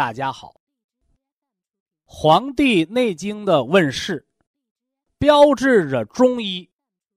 [0.00, 0.48] 大家好，
[2.06, 4.26] 《黄帝内经》的问世，
[5.18, 6.70] 标志着中医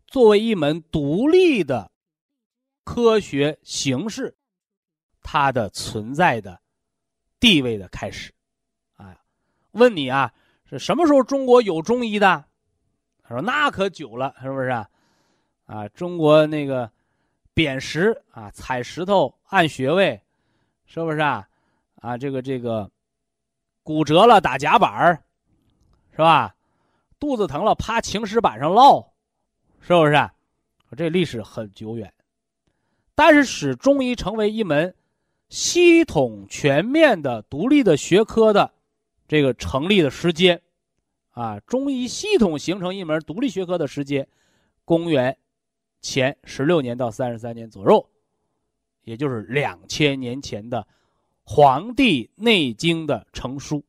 [0.05, 1.89] 作为一门独立的
[2.83, 4.35] 科学形式，
[5.21, 6.61] 它的存在的
[7.39, 8.33] 地位的开始。
[8.97, 9.17] 啊，
[9.71, 10.33] 问你啊，
[10.69, 12.43] 是什么时候中国有中医的？
[13.23, 14.67] 他说：“那可久了，是不是？
[14.67, 14.89] 啊，
[15.67, 16.91] 啊中国那个
[17.55, 20.21] 砭石啊，踩石头按穴位，
[20.85, 21.47] 是不是啊？”
[22.03, 22.91] 啊，这个这个，
[23.81, 25.23] 骨折了打夹板儿，
[26.11, 26.53] 是吧？
[27.17, 29.07] 肚子疼了趴青石板上烙，
[29.79, 30.29] 是不是？
[30.97, 32.13] 这历史很久远，
[33.15, 34.93] 但是使中医成为一门
[35.47, 38.73] 系统全面的独立的学科的
[39.25, 40.61] 这个成立的时间，
[41.31, 44.27] 啊，中医系统形成一门独立学科的时间，
[44.83, 45.37] 公元
[46.01, 48.09] 前十六年到三十三年左右，
[49.05, 50.81] 也就是两千年前的。
[51.43, 53.83] 《黄帝内经》的成书，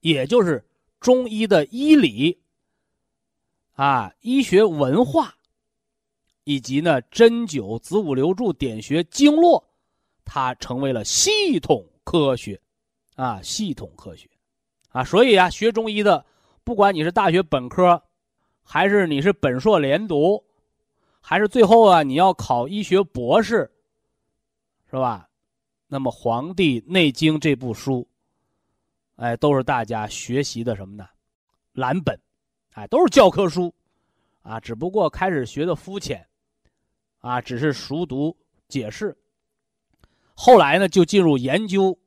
[0.00, 0.66] 也就是
[1.00, 2.38] 中医的医理
[3.74, 5.34] 啊、医学文化，
[6.44, 9.62] 以及呢针灸、子午流注、点穴、经络，
[10.24, 12.60] 它成为了系统科学
[13.14, 14.28] 啊，系统科学
[14.88, 15.04] 啊。
[15.04, 16.24] 所以啊，学中医的，
[16.64, 18.02] 不管你是大学本科，
[18.62, 20.42] 还是你是本硕连读，
[21.20, 23.70] 还是最后啊你要考医学博士，
[24.90, 25.27] 是吧？
[25.90, 28.06] 那么，《黄帝内经》这部书，
[29.16, 31.08] 哎，都是大家学习的什么呢？
[31.72, 32.14] 蓝本，
[32.74, 33.74] 哎，都是教科书，
[34.42, 36.22] 啊，只不过开始学的肤浅，
[37.20, 38.36] 啊，只是熟读
[38.68, 39.16] 解释。
[40.34, 41.98] 后来呢，就进入研究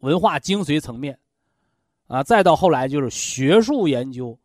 [0.00, 1.18] 文化精髓层面，
[2.08, 4.38] 啊，再到后来就是学术研究、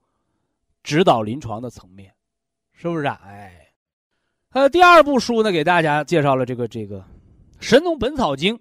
[0.83, 2.13] 指导临床的层面，
[2.71, 3.19] 是不是啊？
[3.25, 3.73] 哎，
[4.51, 6.99] 呃，第二部书呢，给大家介绍了这个这个
[7.59, 8.55] 《神农本草经》。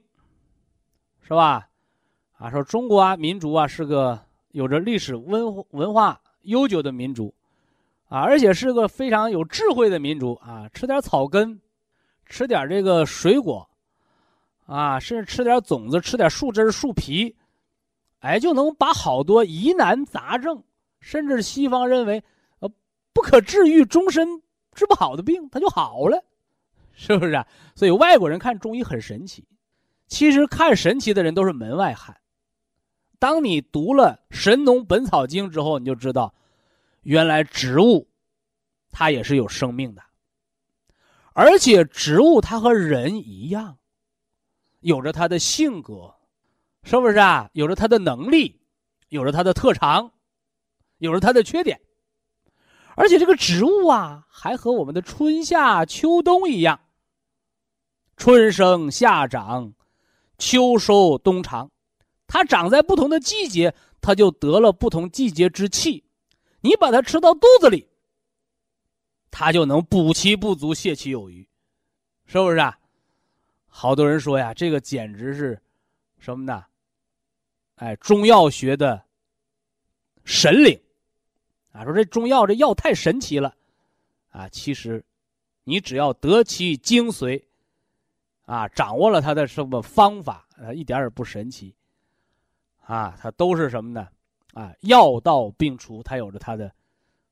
[1.27, 1.67] 是吧？
[2.37, 4.21] 啊，说中国啊，民族啊是个
[4.51, 7.33] 有着历史文文化悠久的民族，
[8.09, 10.69] 啊，而且是个非常有智慧的民族啊。
[10.75, 11.59] 吃点草根，
[12.27, 13.67] 吃点这个水果，
[14.67, 17.35] 啊，甚至吃点种子，吃点树枝树皮，
[18.19, 20.63] 哎，就能把好多疑难杂症，
[21.01, 22.23] 甚至西方认为
[22.59, 22.71] 呃
[23.15, 24.43] 不可治愈、终身
[24.75, 26.23] 治不好的病，它就好了，
[26.93, 27.33] 是不是？
[27.33, 27.47] 啊？
[27.75, 29.43] 所以外国人看中医很神奇。
[30.07, 32.17] 其实看神奇的人都是门外汉。
[33.19, 36.35] 当你读了《神农本草经》之后，你就知道，
[37.03, 38.07] 原来植物
[38.91, 40.03] 它也是有生命的，
[41.33, 43.79] 而且植物它和人一样，
[44.81, 46.15] 有着它的性格，
[46.83, 47.49] 是不是啊？
[47.55, 48.61] 有着它的能力，
[49.09, 50.13] 有着它的特长，
[50.99, 51.81] 有着它的缺点，
[52.95, 56.79] 而且这个植物啊，还和我们的春夏秋冬一样，
[58.19, 59.73] 春生夏长。
[60.45, 61.71] 秋收冬藏，
[62.27, 66.05] 它长在不同的季节，它就得了不同季节之气。
[66.61, 67.89] 你把它吃到肚子里，
[69.31, 71.49] 它就能补其不足，泻其有余，
[72.27, 72.79] 是不是啊？
[73.67, 75.59] 好多人说呀，这个简直是
[76.19, 76.63] 什么呢？
[77.77, 79.03] 哎，中药学的
[80.25, 80.79] 神灵
[81.73, 81.85] 啊！
[81.85, 83.57] 说这中药这药太神奇了
[84.29, 84.47] 啊！
[84.51, 85.03] 其实，
[85.65, 87.43] 你只要得其精髓。
[88.45, 90.47] 啊，掌握了他的什么方法？
[90.57, 91.75] 啊，一点也不神奇。
[92.87, 94.09] 啊，他都是什么呢？
[94.53, 96.71] 啊，药到病除，他有着他的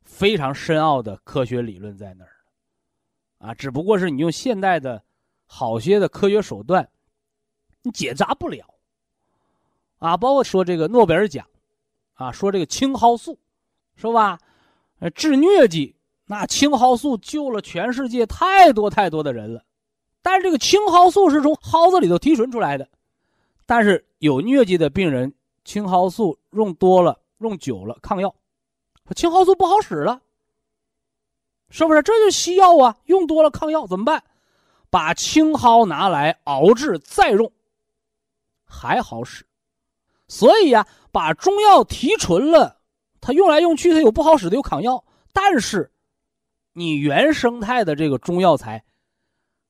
[0.02, 2.30] 非常深奥的科学理论在那儿。
[3.38, 5.02] 啊，只不过是你用现代的
[5.46, 6.88] 好些的科学手段，
[7.82, 8.66] 你解答不了。
[9.98, 11.46] 啊，包括说这个诺贝尔奖，
[12.14, 13.38] 啊，说这个青蒿素，
[13.94, 14.38] 是吧？
[15.14, 15.94] 治疟疾，
[16.24, 19.62] 那青蒿素救了全世界太多太多的人了。
[20.22, 22.88] 但是这个青蒿素是从蒿子里头提纯出来的，
[23.66, 25.34] 但是有疟疾的病人
[25.64, 28.34] 青蒿素用多了、用久了抗药，
[29.14, 30.20] 青蒿素不好使了，
[31.68, 32.02] 是不是？
[32.02, 34.22] 这就是西药啊，用多了抗药怎么办？
[34.90, 37.50] 把青蒿拿来熬制再用，
[38.64, 39.44] 还好使。
[40.28, 42.78] 所以呀，把中药提纯了，
[43.20, 45.02] 它用来用去它有不好使的，有抗药。
[45.32, 45.90] 但是，
[46.74, 48.84] 你原生态的这个中药材，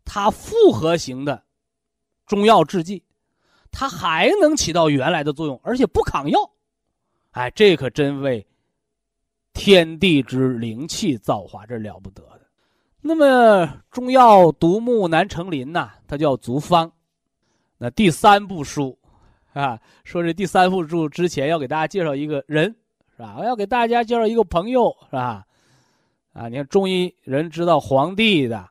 [0.04, 1.42] 它复合型的
[2.26, 3.02] 中药制剂，
[3.70, 6.38] 它还能起到原来的作用，而且不抗药。
[7.32, 8.46] 哎，这可真为
[9.52, 12.40] 天地之灵气造化，这了不得的。
[13.00, 16.92] 那么，中药独木难成林呐，它叫足方。
[17.78, 18.96] 那第三部书，
[19.54, 22.76] 啊，说这第三部书之前要给大家介绍一个人，
[23.16, 23.34] 是吧？
[23.38, 25.44] 我要给大家介绍一个朋友，是吧？
[26.32, 28.70] 啊，你看中医人知道黄帝的，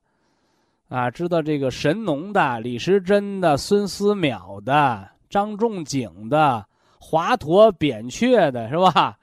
[0.91, 6.65] 啊，知道这个神农的、李时珍的、孙思邈的、张仲景的、
[6.99, 9.17] 华佗、扁鹊的，是吧？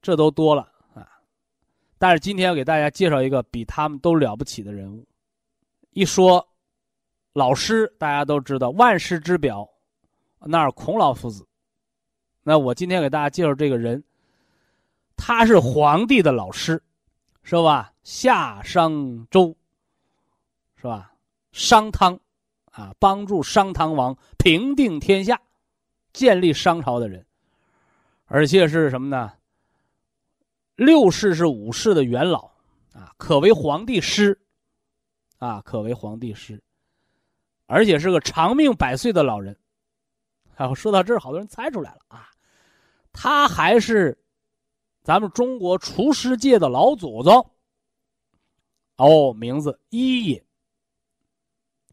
[0.00, 0.62] 这都多了
[0.94, 1.06] 啊。
[1.98, 5.06] 但是今天要给大家介绍一个比他们都了不起的人物。
[5.90, 6.48] 一说
[7.34, 9.68] 老师，大家都知道万世之表，
[10.38, 11.46] 那是孔老夫子。
[12.42, 14.02] 那我今天给大家介绍这个人，
[15.14, 16.82] 他是皇帝的老师，
[17.42, 17.92] 是吧？
[18.02, 19.54] 夏商周，
[20.86, 21.12] 是吧？
[21.50, 22.16] 商汤，
[22.66, 25.40] 啊，帮助商汤王平定天下，
[26.12, 27.26] 建立商朝的人，
[28.26, 29.32] 而且是什么呢？
[30.76, 32.52] 六世是五世的元老，
[32.92, 34.40] 啊，可为皇帝师，
[35.38, 36.62] 啊，可为皇帝师，
[37.66, 39.58] 而且是个长命百岁的老人。
[40.54, 42.30] 啊，说到这儿，好多人猜出来了啊，
[43.12, 44.16] 他还是
[45.02, 47.50] 咱们中国厨师界的老祖宗。
[48.98, 50.42] 哦，名字伊尹，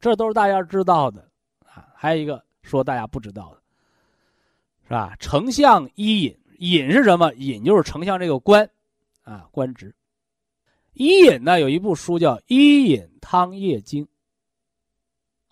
[0.03, 1.25] 这都是大家知道的
[1.65, 1.87] 啊。
[1.95, 3.61] 还有一个说大家不知道的，
[4.83, 5.15] 是吧？
[5.17, 6.37] 丞相伊尹。
[6.59, 7.33] 尹是什么？
[7.35, 8.69] 尹就是丞相这个官，
[9.23, 9.95] 啊，官职。
[10.93, 14.05] 伊尹呢，有一部书叫《伊尹汤液经》，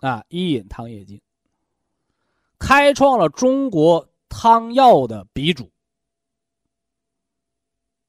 [0.08, 1.18] 啊，《伊尹汤液经》
[2.60, 5.64] 开创了中国汤药的鼻祖，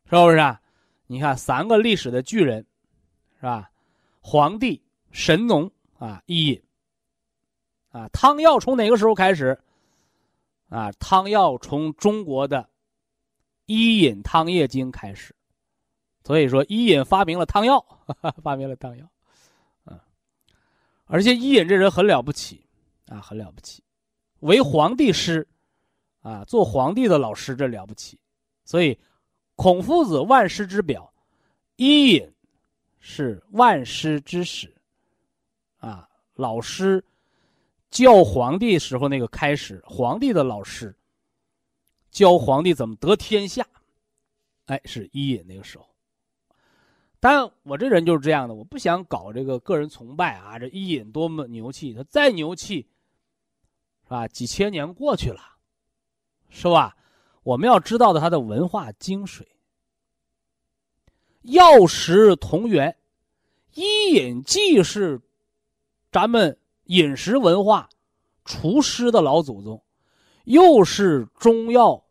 [0.05, 0.37] 是不是？
[0.39, 0.61] 啊？
[1.06, 2.65] 你看，三个历史的巨人，
[3.37, 3.71] 是吧？
[4.21, 4.81] 皇帝、
[5.11, 5.69] 神农
[6.05, 6.63] 啊，伊尹，
[7.91, 9.57] 啊，汤药从哪个时候开始？
[10.69, 12.69] 啊，汤药从中国的。
[13.67, 15.35] 伊尹汤液经开始，
[16.25, 17.83] 所以说伊尹发明了汤药，
[18.43, 19.09] 发明了汤药，
[19.87, 19.99] 嗯，
[21.07, 22.67] 而且伊尹这人很了不起
[23.07, 23.83] 啊，很了不起，
[24.41, 25.47] 为皇帝师，
[26.23, 28.19] 啊，做皇帝的老师这了不起，
[28.65, 28.99] 所以
[29.55, 31.11] 孔夫子万师之表，
[31.77, 32.31] 伊尹
[32.99, 34.75] 是万师之始，
[35.82, 37.05] 啊，老师
[37.90, 40.94] 教皇帝时候那个开始，皇帝的老师。
[42.11, 43.67] 教皇帝怎么得天下，
[44.67, 45.88] 哎，是伊尹那个时候。
[47.19, 50.58] 但我这人就是这样的，我不想搞这个个人崇拜啊。
[50.58, 52.87] 这伊尹多么牛气，他再牛气，
[54.05, 54.29] 是吧？
[54.29, 55.40] 几千年过去了，
[56.49, 56.96] 是吧？
[57.43, 59.43] 我们要知道的他的文化精髓。
[61.40, 62.94] 药食同源，
[63.75, 65.19] 伊尹既是
[66.12, 67.88] 咱们饮食文化、
[68.44, 69.82] 厨师的老祖宗。
[70.44, 72.05] 又是中药，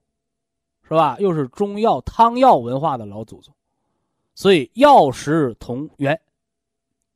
[0.83, 1.17] 是吧？
[1.19, 3.53] 又是中药汤药文化的老祖宗，
[4.33, 6.17] 所以药食同源，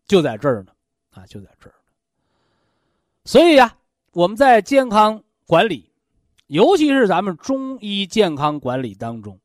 [0.05, 0.73] 就在这儿呢，
[1.11, 1.75] 啊，就在这儿。
[3.23, 3.77] 所以呀，
[4.11, 5.89] 我们在健康管理，
[6.47, 9.39] 尤其是咱们中医健康管理当中，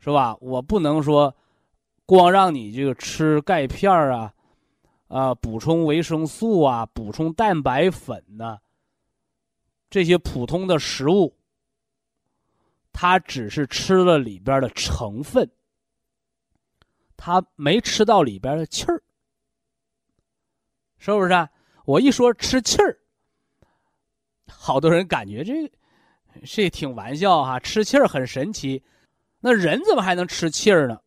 [0.00, 0.36] 是吧？
[0.40, 1.32] 我不能说
[2.04, 4.33] 光让你这个吃钙片啊，
[5.14, 8.58] 啊，补充维生素啊，补充蛋白粉呢。
[9.88, 11.38] 这些普通的食物，
[12.92, 15.48] 他只是吃了里边的成分，
[17.16, 19.00] 他没吃到里边的气儿，
[20.98, 21.32] 是不是？
[21.32, 21.48] 啊？
[21.84, 22.98] 我一说吃气儿，
[24.48, 25.70] 好多人感觉这
[26.44, 28.82] 这挺玩笑哈，吃气儿很神奇，
[29.38, 31.00] 那人怎么还能吃气儿呢？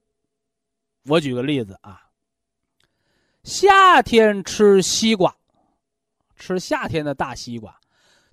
[1.03, 2.06] 我举个例子啊，
[3.47, 5.33] 夏天吃西瓜，
[6.35, 7.73] 吃夏天的大西瓜。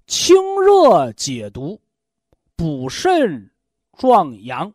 [0.08, 1.80] 清热解毒，
[2.56, 3.48] 补肾
[3.96, 4.74] 壮阳，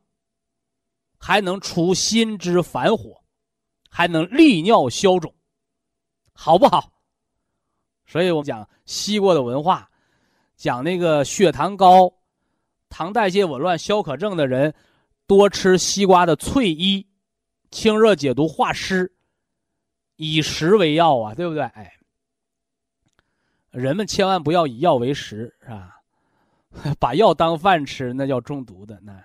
[1.17, 3.21] 还能除心之烦火，
[3.89, 5.35] 还能利尿消肿，
[6.31, 6.89] 好不好？
[8.05, 9.91] 所以我们讲西瓜的文化，
[10.55, 12.09] 讲那个血糖高、
[12.87, 14.73] 糖代谢紊乱、消渴症的人，
[15.27, 17.05] 多吃西瓜的脆衣，
[17.71, 19.13] 清热解毒化湿，
[20.19, 21.63] 以食为药啊，对不对？
[21.63, 21.93] 哎。
[23.71, 25.95] 人们千万不要以药为食，是吧？
[26.99, 28.99] 把药当饭吃，那叫中毒的。
[29.01, 29.23] 那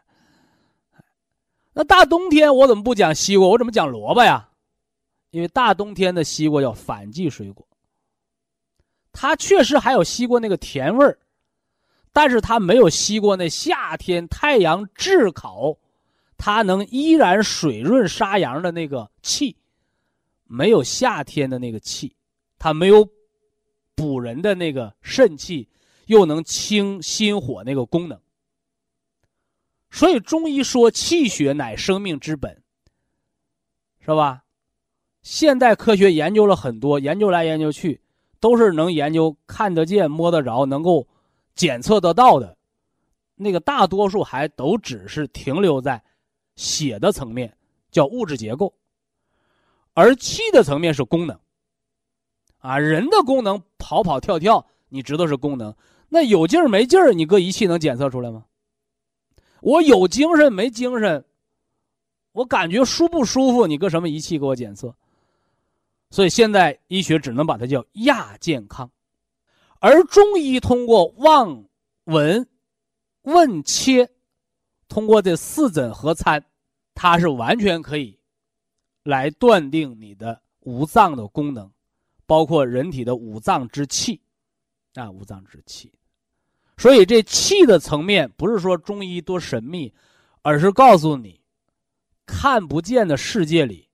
[1.73, 3.49] 那大冬天我怎么不讲西瓜？
[3.49, 4.49] 我怎么讲萝卜呀？
[5.31, 7.67] 因为大冬天的西瓜叫反季水果，
[9.13, 11.19] 它确实还有西瓜那个甜味儿，
[12.13, 15.77] 但是它没有西瓜那夏天太阳炙烤，
[16.37, 19.57] 它能依然水润杀阳的那个气，
[20.55, 22.15] 没有夏天的那个气，
[22.61, 23.09] 它没有
[23.97, 25.69] 补人的那个肾气，
[26.07, 28.21] 又能清心火那个功能。
[29.91, 32.63] 所以中医说气血乃生命之本，
[34.01, 34.45] 是吧？
[35.23, 38.01] 现代科学研究了很多，研究来研究去，
[38.39, 41.09] 都是能研究看得见、摸得着、能够
[41.57, 42.57] 检测得到的。
[43.35, 46.01] 那个大多数还都只是停留在
[46.55, 47.57] 血的层面，
[47.91, 48.73] 叫物质结构，
[49.95, 51.39] 而气的层面是功能。
[52.59, 55.75] 啊，人的功能跑跑跳跳，你知道是功能，
[56.09, 58.45] 那有劲儿没劲儿，你搁仪器能检测出来吗？
[59.61, 61.25] 我有精神没精神，
[62.33, 63.67] 我感觉舒不舒服？
[63.67, 64.95] 你搁什么仪器给我检测？
[66.11, 68.91] 所以现在医学只能把它叫亚健康，
[69.81, 71.65] 而中医通过望、
[72.05, 72.47] 闻、
[73.23, 74.09] 问、切，
[74.89, 76.45] 通过这四诊合参，
[76.95, 78.19] 它是完全可以
[79.05, 81.71] 来断定你的五脏的功能，
[82.27, 84.21] 包括人体的五脏之气，
[84.95, 85.93] 啊，五脏之气。
[86.77, 89.95] 所以，这气的层面不是说中医多神秘，
[90.43, 91.41] 而是告诉你，
[92.27, 93.89] 看不见的世界里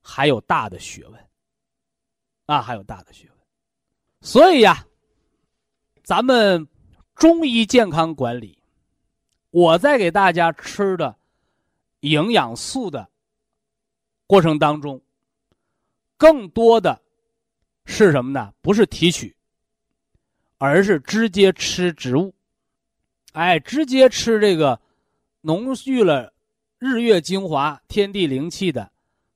[0.00, 1.28] 还有大的学问，
[2.46, 3.38] 啊，还有大的学问。
[4.22, 4.84] 所以呀，
[6.02, 6.66] 咱们
[7.14, 8.58] 中医健康管理，
[9.50, 11.16] 我在给大家吃的
[12.00, 13.08] 营养素的
[14.32, 14.98] 过程当中，
[16.16, 16.98] 更多的
[17.84, 18.50] 是什么呢？
[18.62, 19.36] 不是提取。
[20.56, 22.32] 而是直接吃植物，
[23.32, 24.80] 哎，直接吃这个
[25.42, 26.32] 浓郁了
[26.78, 28.90] 日月精华、天地灵气的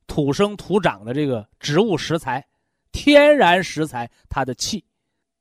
[0.07, 2.47] 土生土长的这个植物食材，
[2.91, 4.83] 天然食材它的气。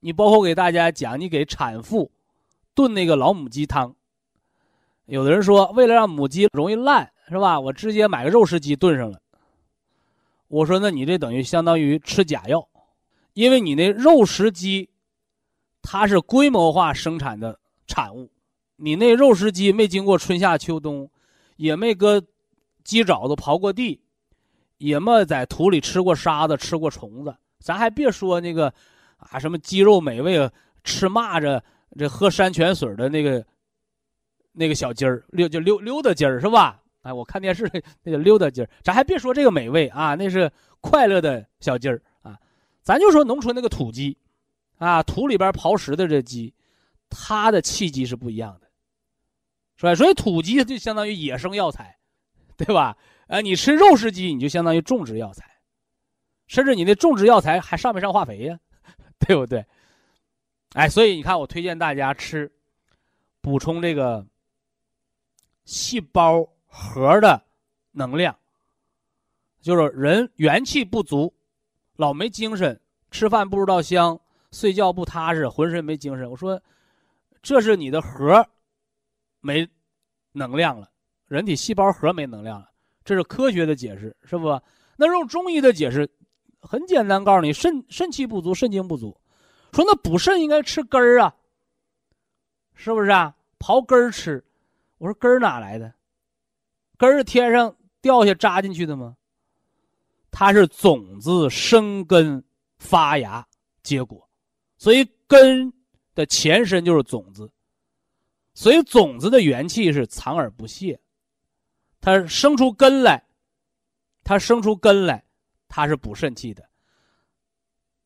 [0.02, 2.12] 你包括给大家讲，你给产妇
[2.74, 3.96] 炖那个老母鸡汤，
[5.06, 7.58] 有的人说为了让母鸡容易烂，是吧？
[7.58, 9.22] 我直接买个肉食鸡炖上了。
[10.56, 12.66] 我说那你这等于相当于吃假药，
[13.34, 14.90] 因为你那肉食鸡。
[15.88, 18.32] 它是规模化生产的产物，
[18.76, 21.08] 你那肉食鸡没经过春夏秋冬，
[21.58, 22.20] 也没搁
[22.84, 24.02] 鸡爪子刨过地，
[24.80, 27.36] 也没在土里吃过沙子、吃过虫子。
[27.60, 28.74] 咱还别说那个
[29.18, 30.50] 啊，什么鸡肉美味，
[30.84, 31.62] 吃蚂蚱，
[32.00, 33.46] 这喝山泉水的那个
[34.54, 36.82] 那个小鸡儿溜就溜溜达鸡儿是吧？
[37.06, 37.70] 哎，我看电视
[38.02, 42.38] 那个溜达鸡儿，咱还别说这个美味啊，那是快乐的小鸡儿啊。
[42.82, 44.18] 咱就说农村那个土鸡。
[44.78, 46.54] 啊，土里边刨食的这鸡，
[47.10, 48.68] 它的气机是不一样的，
[49.78, 49.96] 是吧？
[49.96, 51.98] 所以土鸡就相当于野生药材，
[52.58, 52.98] 对吧？
[53.28, 55.50] 呃，你吃肉食鸡，你就相当于种植药材，
[56.48, 58.60] 甚至你那种植药材还上没上化肥呀？
[59.26, 59.66] 对不对？
[60.74, 62.52] 哎，所以你看，我推荐大家吃，
[63.40, 64.28] 补充这个
[65.64, 66.46] 细胞
[66.76, 67.42] 核的
[67.92, 68.38] 能量，
[69.62, 71.34] 就是人元气不足，
[71.96, 72.80] 老没精神，
[73.10, 74.20] 吃饭不知道香。
[74.52, 76.30] 睡觉不踏实，浑身没精神。
[76.30, 76.62] 我说，
[77.42, 78.48] 这是你的核
[79.42, 79.68] 没
[80.32, 80.90] 能量了，
[81.28, 82.70] 人体细胞核没能量了。
[83.04, 84.62] 这是科学的解释，是不？
[84.96, 86.10] 那用中医的解释
[86.62, 89.20] 很简单，告诉你肾肾气不足，肾精不足。
[89.74, 91.36] 说那补肾应该吃根儿啊，
[92.74, 93.36] 是不是啊？
[93.60, 94.42] 刨根儿吃。
[95.00, 95.94] 我说根儿哪来的？
[96.98, 99.16] 根是天上掉下扎进去的吗？
[100.32, 102.44] 它是种子生根
[102.78, 103.48] 发芽
[103.84, 104.30] 结果。
[104.78, 105.74] 所以根
[106.14, 107.50] 的前身就是种子，
[108.54, 111.00] 所以种子的元气是藏而不泄，
[112.02, 113.26] 它生出根来，
[114.24, 115.24] 它生出根来，
[115.68, 116.70] 它是补肾气的。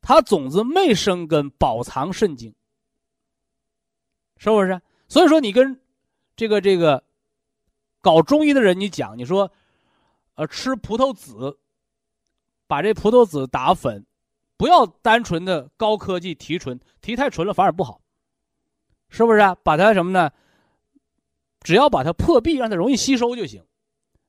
[0.01, 2.53] 它种子没生根，保藏肾精，
[4.37, 4.79] 是不是？
[5.07, 5.81] 所以说你跟
[6.35, 7.03] 这个这个
[8.01, 9.51] 搞中医的人你讲，你说，
[10.35, 11.57] 呃，吃葡萄籽，
[12.67, 14.05] 把这葡萄籽打粉。
[14.57, 18.01] 不要单纯的高科技提纯，提太纯了反而不好，
[19.07, 19.55] 是不是啊？
[19.63, 20.29] 把它什么呢？
[21.61, 23.63] 只要把它破壁，让它容易吸收就行，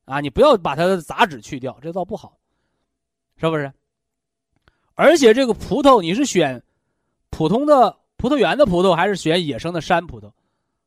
[0.05, 2.39] 啊，你不要把它的杂质去掉，这倒不好，
[3.39, 3.73] 是不是？
[4.95, 6.63] 而且这个葡萄，你是选
[7.31, 10.33] 普通的葡萄园的葡萄，还是选野生的山葡萄，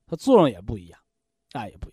[0.08, 0.98] 它作用也不一样，
[1.52, 1.93] 啊，也不一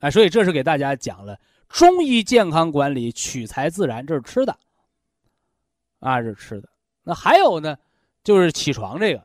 [0.00, 1.38] 哎，所以这是给大家讲了
[1.68, 4.58] 中医健康管理取材自然，这是吃的。
[6.00, 6.68] 啊，这是吃的。
[7.02, 7.76] 那还有呢，
[8.24, 9.24] 就是起床这个，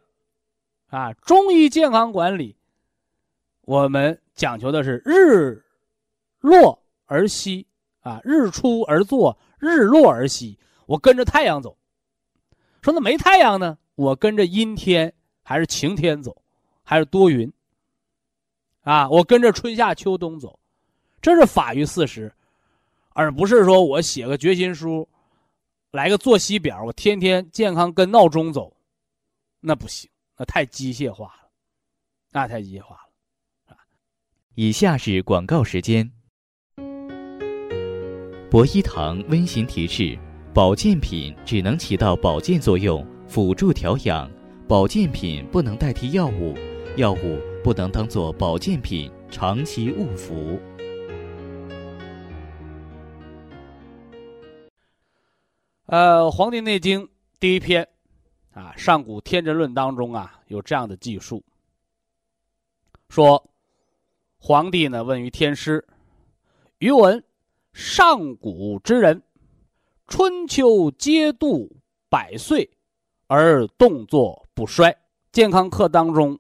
[0.87, 2.55] 啊，中医健康管理，
[3.61, 5.63] 我们讲求的是日
[6.39, 7.65] 落而息
[8.01, 10.59] 啊，日出而作，日落而息。
[10.85, 11.77] 我跟着太阳走。
[12.81, 13.77] 说那没太阳呢？
[13.95, 16.43] 我跟着阴天还是晴天走，
[16.83, 17.51] 还是多云？
[18.83, 20.59] 啊，我跟着春夏秋冬走，
[21.25, 22.31] 这是法于事实，
[23.13, 25.09] 而不是说我写个决心书，
[25.89, 28.71] 来个作息表，我天天健康跟闹钟走，
[29.59, 31.49] 那不行，那太机械化了，
[32.29, 33.73] 那太机械化了。
[33.73, 33.77] 啊，
[34.53, 36.11] 以下是广告时间。
[38.51, 40.15] 博一堂温馨提示。
[40.53, 44.31] 保健品只能起到保健作用，辅助调养。
[44.67, 46.53] 保健品不能代替药物，
[46.97, 50.59] 药物不能当做保健品长期误服。
[55.87, 57.01] 呃，《黄帝内经》
[57.39, 57.87] 第一篇
[58.53, 61.43] 啊，《上古天真论》当中啊，有这样的记述：
[63.07, 63.51] 说，
[64.39, 65.85] 皇帝呢问于天师，
[66.79, 67.23] 余闻
[67.71, 69.21] 上古之人。
[70.07, 71.77] 春秋皆度
[72.09, 72.67] 百岁，
[73.27, 74.95] 而动作不衰。
[75.31, 76.39] 健康课当中，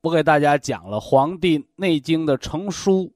[0.00, 3.12] 我给大家讲了《黄帝内经》的成书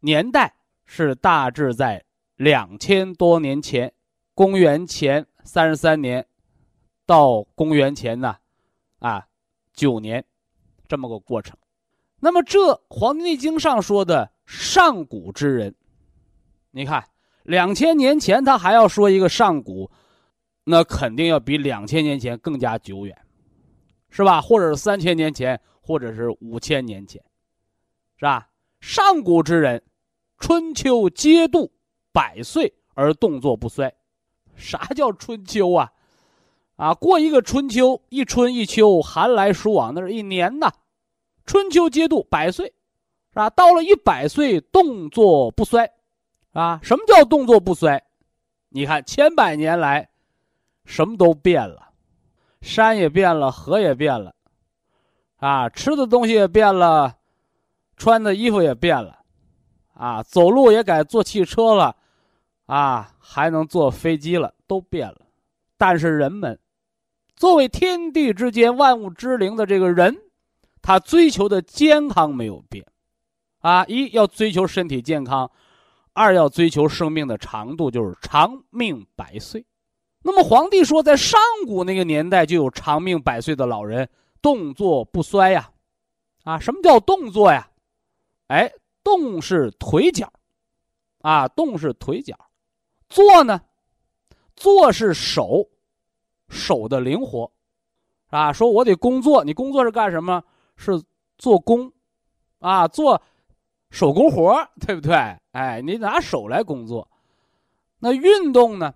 [0.00, 0.52] 年代
[0.84, 3.92] 是大致在两千多年前，
[4.34, 6.26] 公元前三十三年
[7.06, 8.36] 到公元前呢
[8.98, 9.26] 啊
[9.72, 10.24] 九年
[10.88, 11.56] 这么个过程。
[12.20, 15.74] 那么这《黄帝内经》上说的上古之人，
[16.70, 17.04] 你看。
[17.44, 19.90] 两千年前，他还要说一个上古，
[20.62, 23.18] 那肯定要比两千年前更加久远，
[24.10, 24.40] 是吧？
[24.40, 27.20] 或者是三千年前，或者是五千年前，
[28.14, 28.48] 是吧？
[28.80, 29.82] 上古之人，
[30.38, 31.72] 春秋皆度
[32.12, 33.92] 百岁而动作不衰。
[34.56, 35.92] 啥叫春秋啊？
[36.76, 40.72] 啊，过一个春秋，一春一秋，寒来暑往，那是一年呐。
[41.44, 43.50] 春秋皆度百岁，是吧？
[43.50, 45.90] 到了一百岁，动作不衰。
[46.52, 48.02] 啊，什么叫动作不衰？
[48.68, 50.08] 你看千百年来，
[50.84, 51.90] 什么都变了，
[52.60, 54.34] 山也变了，河也变了，
[55.36, 57.16] 啊，吃的东西也变了，
[57.96, 59.18] 穿的衣服也变了，
[59.94, 61.96] 啊，走路也改坐汽车了，
[62.66, 65.22] 啊，还能坐飞机了，都变了。
[65.76, 66.58] 但是人们，
[67.36, 70.16] 作为天地之间万物之灵的这个人，
[70.80, 72.86] 他追求的健康没有变，
[73.60, 75.50] 啊，一要追求身体健康。
[76.14, 79.64] 二要追求生命的长度，就是长命百岁。
[80.22, 84.08] 那么皇帝说，在上古那个年代就有长命百岁的老人，
[84.42, 85.70] 动作不衰呀。
[86.44, 87.66] 啊，什么叫动作呀？
[88.48, 88.70] 哎，
[89.02, 90.30] 动是腿脚，
[91.22, 92.38] 啊，动是腿脚。
[93.12, 93.60] 坐呢，
[94.56, 95.68] 坐是手，
[96.48, 97.52] 手的灵活。
[98.28, 100.42] 啊，说我得工作，你工作是干什么？
[100.76, 100.92] 是
[101.36, 101.92] 做工，
[102.60, 103.20] 啊，做。
[103.90, 105.14] 手工活对不对？
[105.50, 107.06] 哎，你拿手来工作，
[107.98, 108.94] 那运动呢？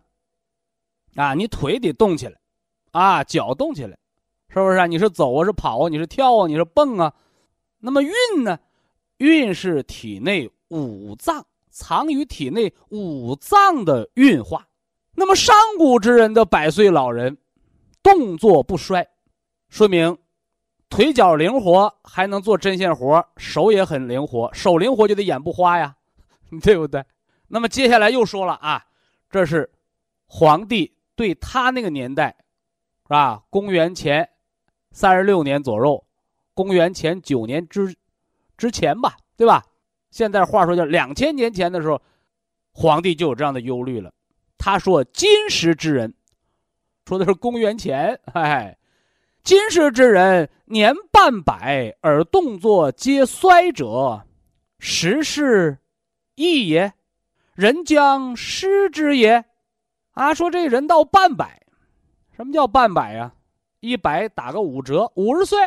[1.16, 2.40] 啊，你腿得动起来，
[2.92, 3.98] 啊，脚动起来，
[4.48, 4.88] 是不是？
[4.88, 7.12] 你是走啊，是跑啊，你是跳啊，你是蹦啊？
[7.80, 8.10] 那么运
[8.42, 8.58] 呢？
[9.18, 11.46] 运是体内五脏
[11.78, 14.66] 藏于体内五脏的运化。
[15.14, 17.36] 那么上古之人的百岁老人，
[18.02, 19.06] 动作不衰，
[19.68, 20.16] 说明。
[20.88, 25.96] 腿脚灵活，还能做针线活手也很灵活，手灵活就得眼不花呀，
[26.62, 27.04] 对不对？
[27.48, 28.86] 那么接下来又说了啊，
[29.28, 29.70] 这是
[30.26, 32.34] 皇帝对他那个年代，
[33.02, 33.42] 是吧？
[33.50, 34.26] 公元前
[34.92, 36.02] 三十六年左右，
[36.54, 37.94] 公元前九年之
[38.56, 39.62] 之前吧，对吧？
[40.10, 42.00] 现在话说叫两千年前的时候，
[42.72, 44.12] 皇帝就有这样的忧虑了。
[44.58, 46.14] 他说：“今时之人，
[47.04, 48.76] 说的是公元前， 哎。”
[49.44, 54.24] 今时之人年半百而动作皆衰者，
[54.80, 55.78] 时势
[56.34, 56.92] 易也？
[57.54, 59.44] 人将失之也？
[60.14, 61.62] 啊，说这人到半百，
[62.34, 63.34] 什么叫半百呀？
[63.78, 65.60] 一百打个五折，五十岁，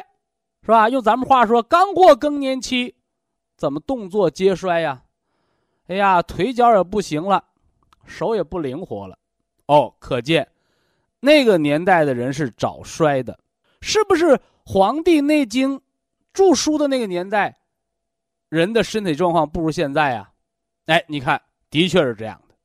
[0.64, 0.90] 是吧？
[0.90, 2.96] 用咱们话说，刚过更年期，
[3.60, 5.04] 怎么动作皆衰呀？
[5.88, 7.44] 哎呀，腿脚也不行了，
[8.06, 9.20] 手也不灵活了。
[9.66, 10.48] 哦，可见
[11.20, 13.38] 那个年代的人是早衰的。
[13.82, 14.26] 是不是
[14.66, 15.78] 《黄帝内经》
[16.32, 17.58] 著书的那个年代，
[18.48, 20.32] 人的身体状况不如现在呀？
[20.86, 22.56] 哎，你看，的确是这样的，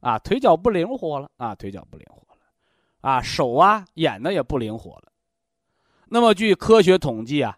[0.00, 2.42] 啊，腿脚不灵活了，啊，腿脚不灵活了，
[3.00, 5.12] 啊，手啊、眼呢也不灵活了。
[6.08, 7.56] 那么，据科学统计啊，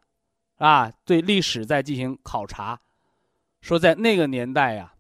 [0.63, 2.79] 啊，对历史在进行考察，
[3.63, 4.93] 说在那个年代呀，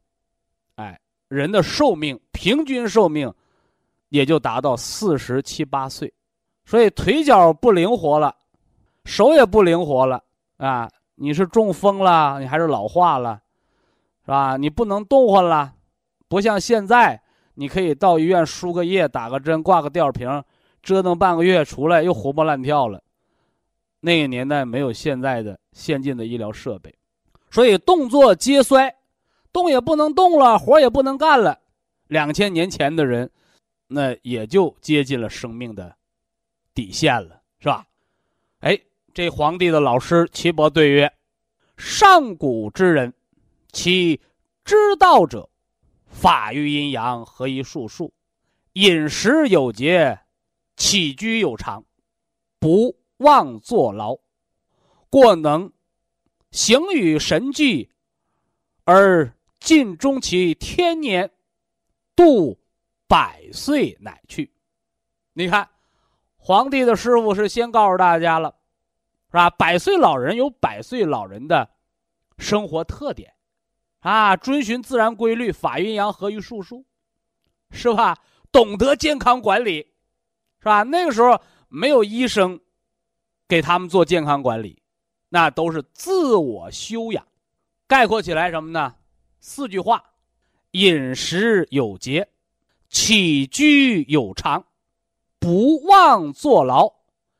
[0.74, 0.98] 哎，
[1.28, 3.32] 人的寿命平均寿命
[4.08, 6.12] 也就达到四十七八岁。
[6.64, 8.34] 所以腿脚不灵活了，
[9.04, 10.24] 手也不灵活了
[10.56, 10.90] 啊！
[11.14, 13.40] 你是中风了，你还是老化了，
[14.24, 14.56] 是吧？
[14.56, 15.74] 你不能动换了，
[16.26, 17.22] 不像现在，
[17.54, 20.42] 你可以到医院输个液、打个针、挂个吊瓶，
[20.82, 23.00] 折腾半个月出来又活蹦乱跳了。
[24.04, 26.92] 那个年代没有现在的先进的医疗设备，
[27.52, 28.92] 所以动作皆衰，
[29.52, 31.60] 动也不能动了，活也不能干了。
[32.08, 33.30] 两千年前的人，
[33.86, 35.94] 那也就接近了生命的
[36.74, 37.86] 底线了，是吧？
[38.58, 38.76] 哎，
[39.14, 41.12] 这皇帝的老师岐伯对曰
[41.78, 43.14] ：“上古之人，
[43.70, 44.20] 其
[44.64, 45.48] 知道者，
[46.08, 48.12] 法于阴阳，合于术数，
[48.72, 50.18] 饮食有节，
[50.76, 51.84] 起居有常，
[52.58, 54.18] 不。”妄坐牢，
[55.08, 55.72] 过能
[56.50, 57.90] 行与神俱，
[58.84, 61.30] 而尽终其天年，
[62.14, 62.58] 度
[63.06, 64.52] 百岁乃去。
[65.32, 65.68] 你看，
[66.36, 68.56] 皇帝的师傅是先告诉大家了，
[69.28, 69.48] 是吧？
[69.50, 71.70] 百岁老人有百岁老人的
[72.38, 73.32] 生活特点，
[74.00, 76.84] 啊，遵循自然规律，法阴阳合于术数，
[77.70, 78.18] 是吧？
[78.50, 79.94] 懂得健康管理，
[80.58, 80.82] 是吧？
[80.82, 82.60] 那个时候没有医生。
[83.48, 84.82] 给他们做健康管理，
[85.28, 87.26] 那都是自我修养。
[87.86, 88.94] 概括起来什么呢？
[89.40, 90.02] 四句话：
[90.70, 92.28] 饮食有节，
[92.88, 94.64] 起居有常，
[95.38, 96.90] 不忘坐牢，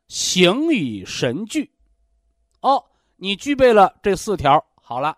[0.09, 1.73] 行与神俱。
[2.61, 2.85] 哦，
[3.17, 5.17] 你具备了这四条，好了，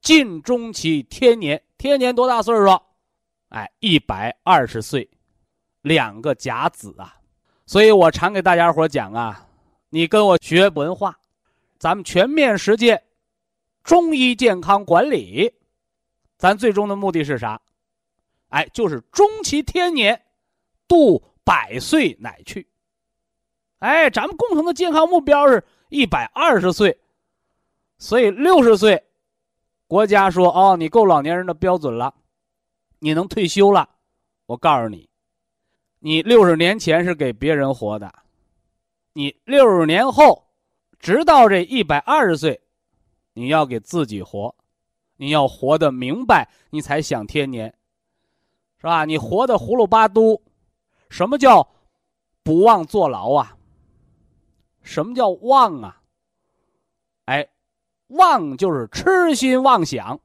[0.00, 1.62] 尽终其天年。
[1.78, 2.78] 天年多大岁数？
[3.50, 5.08] 哎，一百二十岁，
[5.80, 7.16] 两个甲子啊。
[7.64, 9.47] 所以我常给大家伙讲啊。
[9.90, 11.18] 你跟我学文化，
[11.78, 13.02] 咱们全面实践
[13.82, 15.54] 中医健康管理，
[16.36, 17.60] 咱最终的目的是啥？
[18.48, 20.22] 哎，就是终其天年，
[20.86, 22.68] 度百岁乃去。
[23.78, 26.98] 哎，咱们共同的健康目标是一百二十岁，
[27.98, 29.02] 所以六十岁，
[29.86, 32.14] 国家说哦，你够老年人的标准了，
[32.98, 33.88] 你能退休了。
[34.46, 35.08] 我告诉你，
[35.98, 38.12] 你六十年前是给别人活的。
[39.18, 40.46] 你六十年后，
[41.00, 42.60] 直到这一百二十岁，
[43.32, 44.54] 你要给自己活，
[45.16, 47.74] 你要活得明白，你才享天年，
[48.76, 49.04] 是吧？
[49.06, 50.40] 你活的葫芦巴嘟，
[51.10, 51.68] 什么叫
[52.44, 53.56] 不忘坐牢啊？
[54.82, 56.00] 什么叫忘啊？
[57.24, 57.48] 哎，
[58.06, 60.20] 忘就是痴心妄想，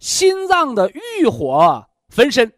[0.00, 2.48] 心脏的欲火焚身，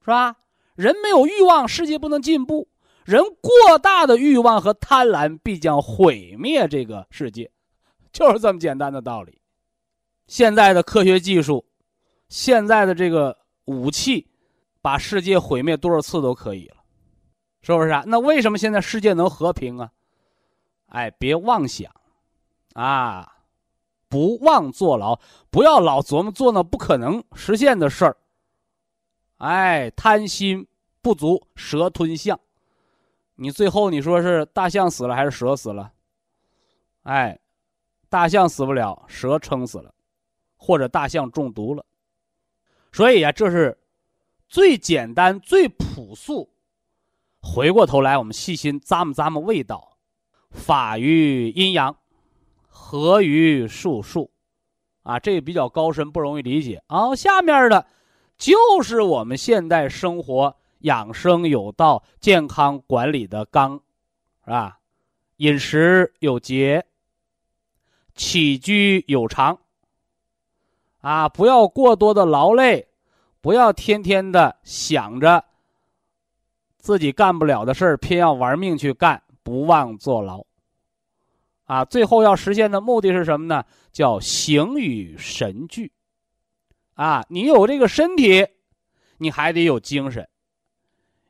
[0.00, 0.36] 是吧？
[0.74, 2.66] 人没有欲望，世界不能进步。
[3.04, 7.50] 人过大的欲望和贪婪必将毁灭这个世界，
[8.12, 9.38] 就是这么简单的道理。
[10.26, 11.64] 现在的科学技术，
[12.28, 13.36] 现在的这个
[13.66, 14.26] 武器，
[14.80, 16.76] 把世界毁灭多少次都可以了，
[17.60, 18.02] 是不是啊？
[18.06, 19.90] 那为什么现在世界能和平啊？
[20.86, 21.92] 哎，别妄想，
[22.72, 23.36] 啊，
[24.08, 28.16] 不忘坐牢，不要老琢磨做那不可能实现的事儿。
[29.38, 30.66] 哎，贪心
[31.02, 32.40] 不足蛇吞象。
[33.36, 35.92] 你最后你说是大象死了还是蛇死了？
[37.02, 37.38] 哎，
[38.08, 39.92] 大象死不了，蛇撑死了，
[40.56, 41.84] 或者大象中毒了。
[42.92, 43.76] 所以呀，这是
[44.48, 46.50] 最简单、最朴素。
[47.40, 49.98] 回过头来，我们细心咂摸咂摸味道，
[50.50, 51.96] 法于阴阳，
[52.68, 54.30] 合于术数，
[55.02, 57.14] 啊，这个比较高深，不容易理解然后。
[57.14, 57.86] 下面的，
[58.38, 60.56] 就是我们现代生活。
[60.84, 63.80] 养生有道，健康管理的纲，
[64.44, 64.78] 是吧？
[65.38, 66.84] 饮食有节，
[68.14, 69.58] 起居有常。
[71.00, 72.88] 啊，不要过多的劳累，
[73.40, 75.44] 不要天天的想着
[76.78, 80.44] 自己干不了的事儿，偏要玩命去干，不忘坐牢。
[81.64, 83.64] 啊，最后要实现的目的是什么呢？
[83.90, 85.90] 叫形与神俱。
[86.92, 88.46] 啊，你有这个身体，
[89.16, 90.28] 你还得有精神。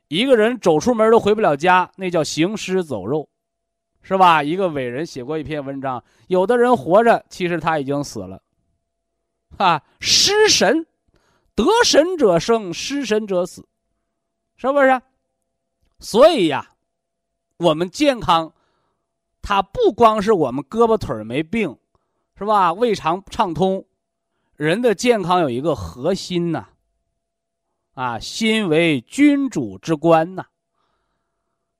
[0.07, 3.27] 一个人走出门都回不了家，那叫行尸走肉，
[4.01, 4.43] 是吧？
[4.43, 8.41] 一个伟人写过一篇文章，有的人活着，其实他已经死了，
[9.57, 10.85] 啊，失神，
[11.55, 13.67] 得神者生，失神者死，
[14.57, 15.01] 是不是？
[15.99, 16.73] 所以呀，
[17.57, 18.53] 我们健康，
[19.41, 21.75] 它不光是我们胳膊腿没病，
[22.37, 22.73] 是吧？
[22.73, 23.83] 胃肠畅通，
[24.55, 26.67] 人的健康有一个核心呐。
[27.95, 30.45] 啊心为君主之官呐，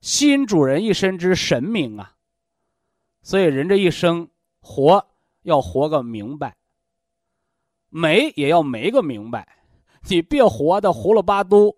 [0.01, 2.15] 心主人一身之神明啊，
[3.21, 4.27] 所以人这一生
[4.61, 5.05] 活
[5.43, 6.55] 要活个明白，
[7.89, 9.57] 没也要没个明白，
[10.09, 11.75] 你别活的胡了巴嘟，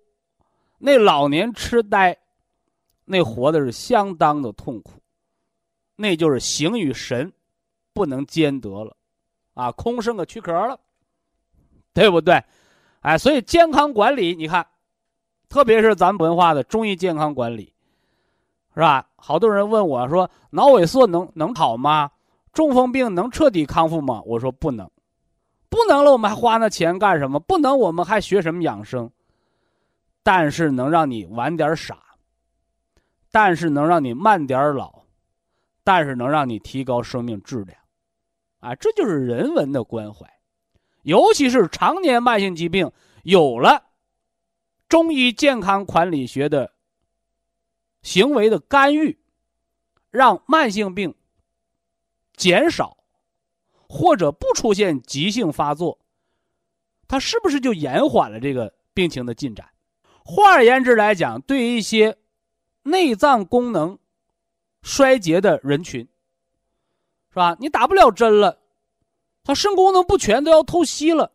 [0.77, 2.17] 那老年痴呆，
[3.05, 5.01] 那活的是相当的痛苦，
[5.95, 7.33] 那就是形与神
[7.91, 8.95] 不能兼得了，
[9.55, 10.79] 啊，空剩个躯壳了，
[11.91, 12.39] 对不对？
[13.01, 14.65] 哎，所以健康管理，你看，
[15.49, 17.73] 特别是咱们文化的中医健康管理，
[18.73, 19.07] 是吧？
[19.15, 22.11] 好多人问我说，脑萎缩能能好吗？
[22.53, 24.21] 中风病能彻底康复吗？
[24.25, 24.89] 我说不能，
[25.69, 27.39] 不能了，我们还花那钱干什么？
[27.39, 29.09] 不能，我们还学什么养生？
[30.23, 31.97] 但是能让你晚点傻，
[33.31, 35.03] 但是能让你慢点老，
[35.83, 37.79] 但是能让你提高生命质量，
[38.59, 40.27] 啊，这就是人文的关怀。
[41.07, 42.91] 尤其是常年慢性疾病，
[43.23, 43.85] 有了
[44.89, 46.73] 中医健康管理学的
[48.01, 49.17] 行为的干预，
[50.09, 51.15] 让慢性病
[52.35, 52.97] 减少，
[53.87, 55.97] 或者不出现急性发作，
[57.07, 59.65] 它是不是就延缓了这个病情的进展？
[60.25, 62.17] 换而言之来讲，对于一些
[62.83, 63.97] 内脏功能
[64.81, 66.01] 衰竭的人群，
[67.29, 67.55] 是吧？
[67.61, 68.61] 你打不了针了，
[69.47, 71.31] 他肾功能不全都要透析了，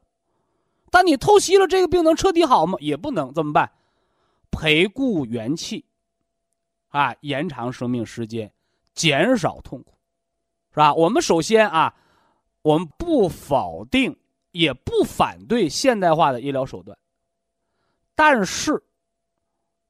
[0.90, 2.76] 但你透析了，这个病能彻底好吗？
[2.78, 3.72] 也不能，怎么办？
[4.50, 5.82] 培固元气，
[6.88, 8.52] 啊，延长生命时间，
[8.92, 9.94] 减少痛苦，
[10.72, 10.92] 是吧？
[10.92, 11.94] 我们首先啊，
[12.60, 14.14] 我们不否定，
[14.50, 16.94] 也不反对现代化的医疗手段。
[18.14, 18.82] 但是，是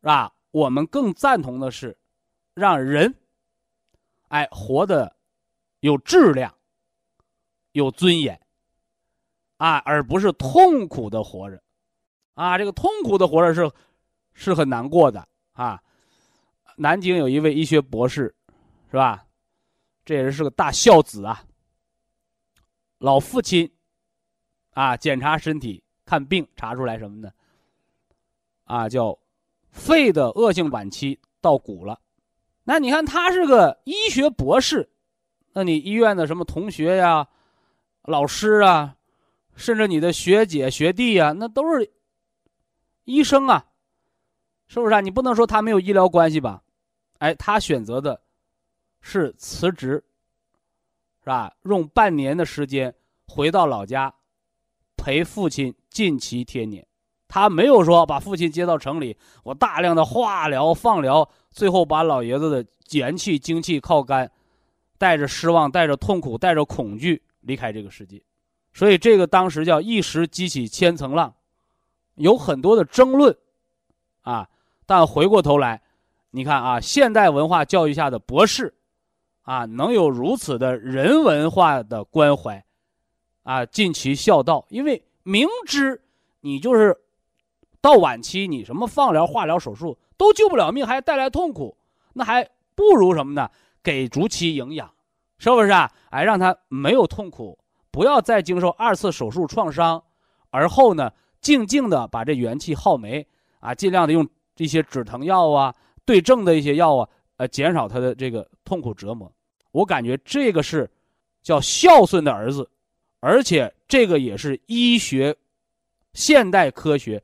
[0.03, 0.33] 吧？
[0.53, 1.99] 我们更赞同的是，
[2.55, 3.13] 让人，
[4.29, 5.17] 哎，活得
[5.81, 6.55] 有质量、
[7.73, 8.41] 有尊严，
[9.57, 11.63] 啊，而不是痛苦的活着，
[12.35, 13.71] 啊，这个痛苦的活着是
[14.33, 15.83] 是很难过的啊。
[16.77, 18.35] 南京有一位医学博士，
[18.91, 19.25] 是吧？
[20.05, 21.45] 这也是个大孝子啊。
[22.99, 23.71] 老父亲
[24.71, 27.31] 啊，检查身体看病，查出来什么呢？
[28.65, 29.19] 啊，叫
[29.71, 32.01] 肺的恶性晚期到骨了。
[32.65, 34.89] 那你看他是个医学博士，
[35.53, 37.29] 那你医院的什么同学呀、
[38.05, 38.97] 老师啊，
[39.55, 41.91] 甚至你的学姐学弟呀，那都是
[43.05, 43.65] 医生啊，
[44.67, 45.01] 是不是啊？
[45.01, 46.63] 你不能说他没有医疗关系吧？
[47.19, 48.21] 哎，他选择的
[49.01, 50.03] 是辞职，
[51.21, 51.53] 是吧？
[51.63, 52.93] 用半年的时间
[53.27, 54.13] 回到老家，
[54.97, 56.85] 陪父亲近期天年。
[57.29, 64.31] 他没有说把父亲接到城里，我大量的化疗、放疗，最后把老爷子的元气、精气靠干，
[64.99, 68.21] 带着失望、带着痛苦、带着恐惧离开这个世界。
[68.73, 71.35] 所以这个当时叫一时激起千层浪，
[72.15, 73.37] 有很多的争论，
[74.23, 74.49] 啊，
[74.87, 75.83] 但回过头来，
[76.31, 78.75] 你看啊，现代文化教育下的博士，
[79.43, 82.65] 啊，能有如此的人文化的关怀，
[83.43, 86.03] 啊，尽其孝道，因为明知
[86.41, 86.99] 你就是。
[87.81, 91.77] 到晚期，你什么放疗、化疗、手术都救不了命，还带来痛苦，
[92.13, 93.51] 那还不如什么呢？
[93.83, 94.89] 给足其营养，
[95.43, 95.91] 是不是啊？
[96.11, 97.59] 哎，让他没有痛苦，
[97.91, 100.01] 不要再经受二次手术创伤，
[100.51, 103.27] 而后呢，静静的把这元气耗没
[103.59, 104.25] 啊，尽量的用
[104.55, 105.75] 这些止疼药啊、
[106.05, 109.31] 对症的一些药啊，呃，减少他的这个痛苦折磨。
[109.73, 110.89] 我感觉这个是
[111.43, 112.71] 叫孝顺的儿子，
[113.19, 115.37] 而且这个也是医学、
[116.15, 117.21] 现代科学。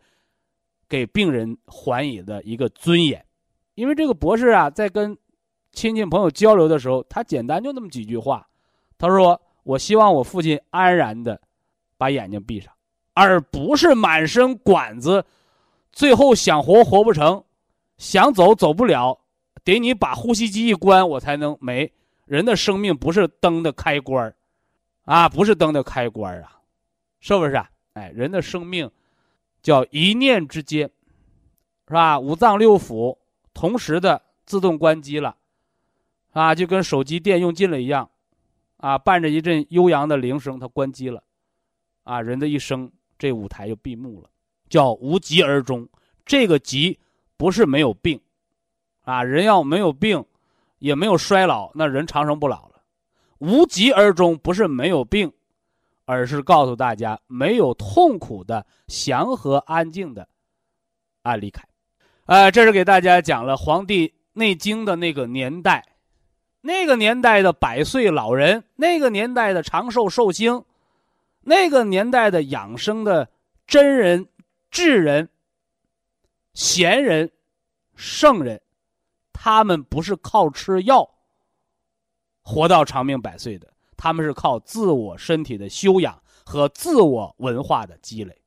[0.88, 3.22] 给病人还以的一个尊严，
[3.74, 5.14] 因为这个博士啊，在跟
[5.78, 8.44] 亲戚朋友交流的时候，他简单就那么几句话，
[8.98, 11.40] 他说：“我希望我父亲安然的
[11.96, 12.72] 把眼睛闭上，
[13.14, 15.24] 而不是满身管子，
[15.92, 17.44] 最后想活活不成，
[17.96, 19.16] 想走走不了，
[19.62, 21.88] 得你把呼吸机一关，我才能没。
[22.24, 24.34] 人的生命不是灯的开关
[25.04, 26.58] 啊，不是灯的开关啊，
[27.20, 27.54] 是不是？
[27.54, 27.70] 啊？
[27.92, 28.90] 哎，人的生命。”
[29.62, 30.90] 叫一念之间，
[31.86, 32.18] 是吧？
[32.18, 33.16] 五脏六腑
[33.54, 35.36] 同时的自动关机了，
[36.32, 38.08] 啊，就跟手机电用尽了一样，
[38.76, 41.22] 啊，伴着一阵悠扬的铃声，它关机了，
[42.04, 44.30] 啊，人的一生这舞台就闭幕了，
[44.68, 45.88] 叫无疾而终。
[46.24, 46.98] 这个疾
[47.36, 48.20] 不是没有病，
[49.02, 50.24] 啊，人要没有病，
[50.78, 52.82] 也没有衰老，那人长生不老了。
[53.38, 55.32] 无疾而终不是没有病。
[56.10, 60.26] 而是告诉大家，没有痛苦的、祥和安静的，
[61.20, 61.62] 啊，离开，
[62.24, 65.84] 呃，这是给大家讲了《黄帝内经》的那个年代，
[66.68, 70.66] 那个年代的百岁老人，那个年代的长寿寿星，
[71.40, 73.30] 那个年代的养生的
[73.66, 74.28] 真人、
[74.70, 75.30] 智人、
[76.52, 77.32] 贤人、
[77.96, 78.60] 圣人，
[79.32, 81.08] 他们不是靠吃药
[82.42, 83.72] 活到长命百岁的。
[83.96, 88.42] 他们是靠自我身体的修养和自我文化的积累，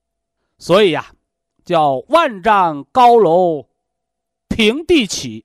[0.59, 1.07] 所以呀，
[1.65, 3.67] 叫万丈高楼
[4.47, 5.43] 平地起，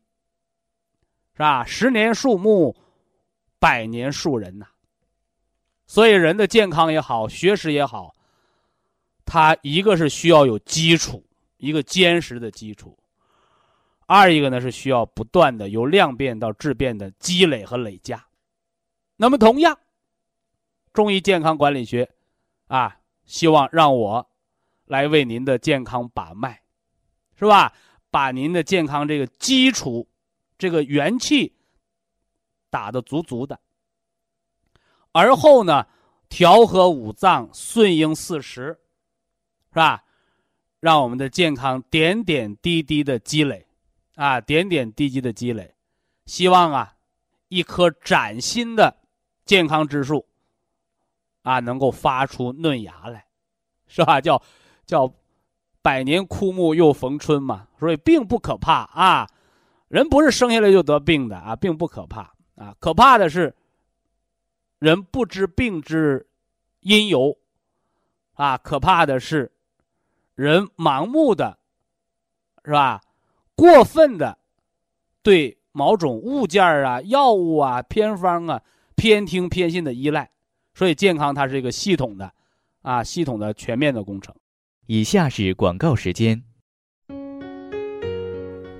[1.36, 1.62] 是吧？
[1.66, 2.74] 十年树木
[3.58, 4.66] 百年树人呐。
[5.86, 8.14] 所以，人的健康也好，学识也好，
[9.26, 11.22] 它一个是需要有基础，
[11.58, 12.96] 一个坚实的基础；
[14.06, 18.26] 二一个呢是需要不断的由量变到质变的积累和累加。
[19.16, 19.78] 那么，同样，
[20.94, 22.08] 中医健康管理学
[22.66, 22.96] 啊，
[23.26, 24.26] 希望让我
[24.86, 26.62] 来为您的健康把脉，
[27.38, 27.72] 是吧？
[28.10, 30.08] 把您的健康这个基础，
[30.58, 31.54] 这个元气
[32.70, 33.58] 打得足足的。
[35.12, 35.86] 而后呢，
[36.28, 38.78] 调和五脏，顺应四时，
[39.70, 40.04] 是吧？
[40.80, 43.66] 让我们的健康点点滴滴的积累，
[44.14, 45.74] 啊，点点滴滴的积累，
[46.26, 46.96] 希望啊，
[47.48, 48.94] 一颗崭新的
[49.44, 50.26] 健康之树，
[51.42, 53.26] 啊，能够发出嫩芽来，
[53.86, 54.20] 是吧？
[54.20, 54.40] 叫
[54.84, 55.12] 叫
[55.80, 59.26] 百年枯木又逢春嘛，所以并不可怕啊，
[59.88, 63.54] 人不是生下来就得病的啊，并不可怕啊，可怕的是。
[64.78, 66.26] 人不知病之
[66.80, 67.38] 因由，
[68.34, 69.50] 啊，可怕的是，
[70.34, 71.58] 人盲目的，
[72.62, 73.00] 是吧？
[73.54, 74.36] 过分的
[75.22, 78.62] 对某种物件啊、药物啊、偏方啊
[78.96, 80.30] 偏听偏信的依赖，
[80.74, 82.30] 所以健康它是一个系统的，
[82.82, 84.34] 啊，系统的全面的工程。
[84.84, 86.44] 以下是广告时间。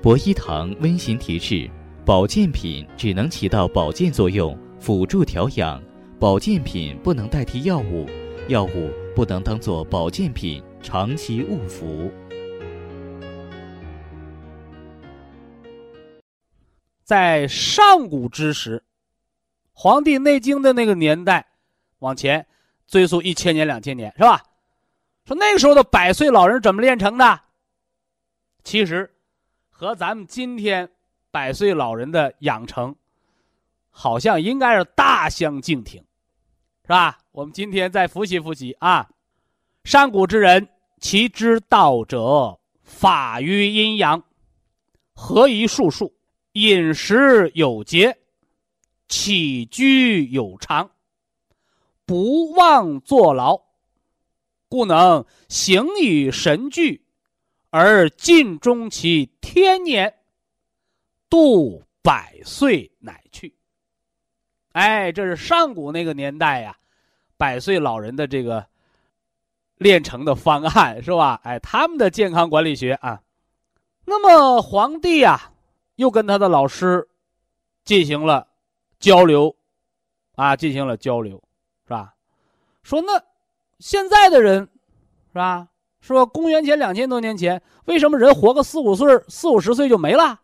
[0.06, 1.68] 博一堂温馨提示：
[2.04, 4.56] 保健品只能起到保健作用。
[4.78, 5.82] 辅助调养，
[6.20, 8.06] 保健品不能代替药物，
[8.46, 12.08] 药物不能当做保健品长期误服。
[17.02, 18.78] 在上古之时，
[19.72, 21.44] 《黄帝内经》的那个年代，
[21.98, 22.46] 往前
[22.86, 24.40] 追溯一千年、两千年，是吧？
[25.24, 27.40] 说那个时候的百岁老人怎么炼成的？
[28.62, 29.15] 其实，
[29.78, 30.88] 和咱们今天
[31.30, 32.96] 百岁老人的养成。
[33.90, 36.02] 好像应该是大相径庭，
[36.82, 37.18] 是吧？
[37.30, 39.06] 我们今天再复习复习啊。
[39.84, 40.66] 上古之人，
[40.98, 44.22] 其之道者，法于阴阳，
[45.14, 46.14] 合于术数，
[46.52, 48.16] 饮食有节，
[49.08, 50.90] 起居有常，
[52.06, 53.60] 不忘坐劳，
[54.68, 57.05] 故能形以神俱，
[57.70, 60.14] 而尽终其天年，
[61.28, 63.54] 度百岁乃去。
[64.72, 66.76] 哎，这是上古那个年代呀，
[67.36, 68.66] 百岁老人的这个
[69.76, 71.40] 炼成的方案是吧？
[71.44, 73.22] 哎，他们的健康管理学啊，
[74.04, 75.52] 那么皇帝呀，
[75.96, 77.08] 又跟他的老师
[77.84, 78.46] 进行了
[78.98, 79.54] 交流，
[80.34, 81.42] 啊，进行了交流，
[81.84, 82.14] 是吧？
[82.82, 83.22] 说那
[83.78, 84.68] 现在的人，
[85.28, 85.68] 是吧？
[86.14, 90.38] 说公元前两千多年前，为什么人活个四五岁、四五十岁就没了？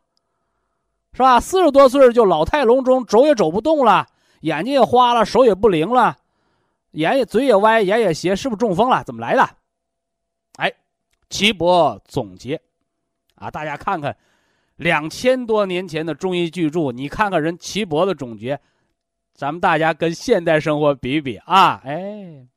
[1.13, 1.39] 是吧？
[1.39, 4.07] 四十多岁就老态龙钟，走也走不动了。
[4.41, 6.17] 眼睛也花了，手也不灵了，
[6.93, 9.05] 眼也嘴也歪，眼也斜，是不是中风了？
[9.05, 9.49] 怎么来的？
[10.57, 10.73] 哎，
[11.31, 12.61] 岐伯总结，
[13.37, 14.17] 啊，大家看看，
[14.77, 18.59] 两千多年前的中医巨著，你看看人岐伯的总结，
[19.33, 22.49] 咱们大家跟现代生活比比啊，哎，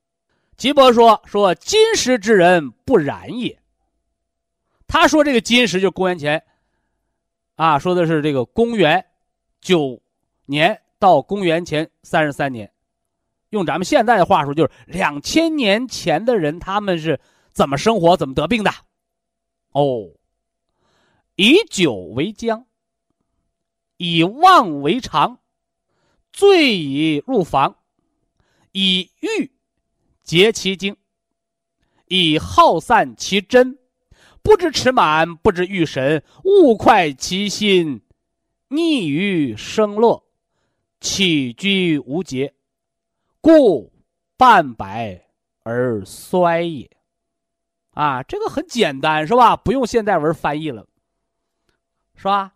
[0.58, 3.60] 岐伯说说金石之人不然也。
[4.88, 6.44] 他说这个金石就是公元前，
[7.56, 9.06] 啊，说的是这个公元
[9.62, 10.02] 九
[10.46, 10.82] 年。
[10.98, 12.72] 到公元前三十三年，
[13.50, 17.20] 用咱们现在的话说，就是两千年前的人，他们是
[17.52, 18.72] 怎么生活、怎么得病的？
[19.74, 20.10] 哦，
[21.36, 22.64] 以酒为浆，
[23.98, 25.38] 以妄为常，
[26.32, 27.76] 醉以入房，
[28.72, 29.52] 以欲
[30.26, 30.98] 结其精，
[32.08, 33.78] 以耗散其真，
[34.42, 38.02] 不知持满，不知欲神，物快其心，
[38.70, 40.24] 逆于生乐。
[41.00, 42.56] 起居无节，
[43.40, 43.94] 故
[44.36, 45.28] 半百
[45.62, 46.90] 而衰也。
[47.92, 49.56] 啊，这个很简单，是吧？
[49.56, 50.88] 不用现代文翻译了，
[52.16, 52.56] 是吧？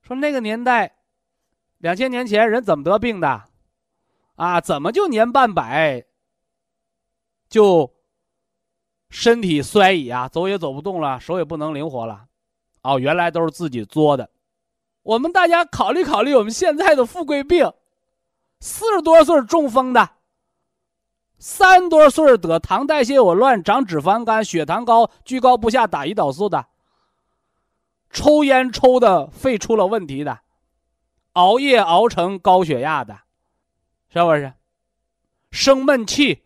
[0.00, 0.96] 说那个年代，
[1.76, 3.44] 两千年前人怎么得病的？
[4.36, 6.06] 啊，怎么就年半百
[7.52, 7.92] 就
[9.10, 10.26] 身体衰矣啊？
[10.26, 12.24] 走也走不动了，手也不能灵活了。
[12.82, 14.30] 哦，原来都是自己作的。
[15.02, 17.70] 我们大家考虑考虑，我们现在的富贵病。
[18.58, 20.08] 四十多岁中风的，
[21.36, 26.64] 三多岁得糖代谢紊乱、长脂肪肝、血糖高、居高不下、打胰岛素的，
[28.08, 30.40] 抽烟抽的肺出了问题的，
[31.32, 33.18] 熬夜熬成高血压的，
[34.08, 34.54] 是不是？
[35.50, 36.44] 生闷气，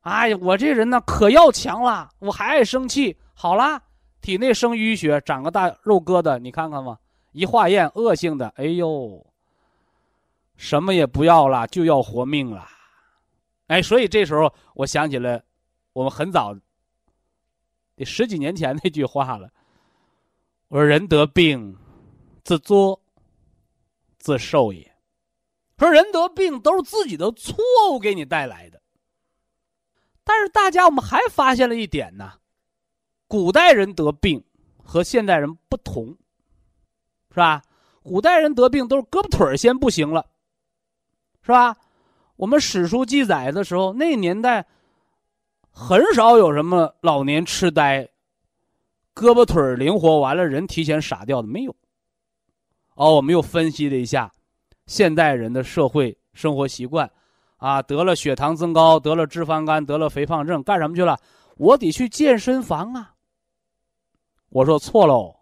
[0.00, 3.16] 哎呀，我这人呢可要强了，我还爱生气。
[3.34, 3.82] 好啦，
[4.20, 6.98] 体内生淤血，长个大肉疙瘩，你看看吧，
[7.32, 9.26] 一化验恶性的，哎呦。
[10.56, 12.66] 什么也不要了，就要活命了。
[13.68, 15.42] 哎，所以这时候我想起了
[15.94, 16.54] 我们很早
[17.96, 19.48] 得十几年前那句话了。
[20.68, 21.76] 我说：“人得病，
[22.44, 23.00] 自作
[24.18, 24.90] 自受也。”
[25.78, 27.56] 说人得病都是自己的错
[27.90, 28.79] 误给你带来的。
[30.24, 32.32] 但是大家我们还发现了一点呢，
[33.26, 34.44] 古代人得病
[34.76, 36.16] 和现代人不同，
[37.30, 37.62] 是吧？
[38.02, 40.24] 古代人得病都是胳膊腿先不行了，
[41.42, 41.76] 是吧？
[42.36, 44.66] 我们史书记载的时候，那年代
[45.70, 48.08] 很少有什么老年痴呆、
[49.14, 51.76] 胳膊腿灵活完了人提前傻掉的没有。
[52.94, 54.32] 哦，我们又分析了一下
[54.86, 57.10] 现代人的社会生活习惯，
[57.60, 61.20] 啊，得了血糖增高，得了脂肪肝，得了肥胖症，干什么去了？
[61.56, 63.14] 我得去健身房啊。
[64.48, 65.36] 我说错喽，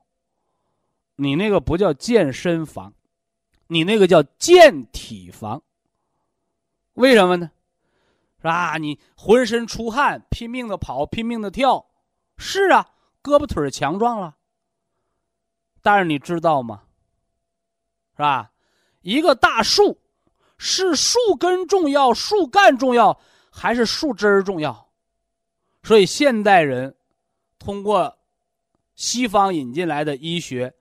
[1.14, 2.92] 你那个不叫健身房，
[3.68, 5.62] 你那个叫健体房。
[6.94, 7.50] 为什么呢？
[8.38, 8.76] 是吧？
[8.78, 11.86] 你浑身出汗，拼命的跑，拼命的跳，
[12.36, 12.90] 是啊，
[13.22, 14.36] 胳膊腿强壮了。
[15.82, 16.82] 但是你知道吗？
[18.16, 18.50] 是吧？
[19.02, 19.96] 一个大树，
[20.59, 23.18] 是树根重要，树干重要，
[23.50, 24.90] 还是树枝儿重要？
[25.82, 26.94] 所以现代人
[27.59, 28.18] 通过
[28.94, 30.74] 西方引进来的医学，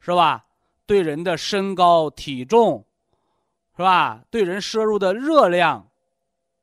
[0.00, 0.46] 是吧？
[0.86, 2.84] 对人的身高、体重。
[3.76, 4.24] 是吧？
[4.28, 5.88] 对人摄入的热量，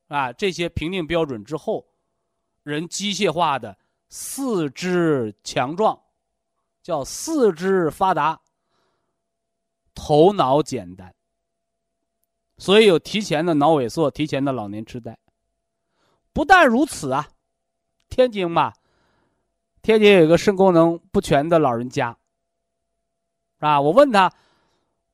[0.10, 1.88] 啊，这些评定标准之后，
[2.62, 3.78] 人机械化的
[4.10, 5.98] 四肢强壮，
[6.84, 8.42] 叫四肢发达，
[9.94, 11.15] 头脑简单，
[12.58, 15.18] 所以有提前的脑萎缩，提前的老年痴呆。
[16.34, 17.28] 不但如此啊，
[18.10, 18.74] 天津吧，
[19.82, 22.18] 天津有一个肾功能不全的老人家，
[23.60, 24.32] 啊，我问他。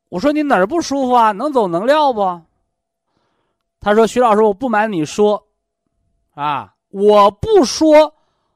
[0.10, 1.32] 我说你哪儿不舒服啊？
[1.32, 2.42] 能走能撂不？
[3.80, 5.48] 他说：“徐老师，我不瞒你说，
[6.34, 8.14] 啊，我不说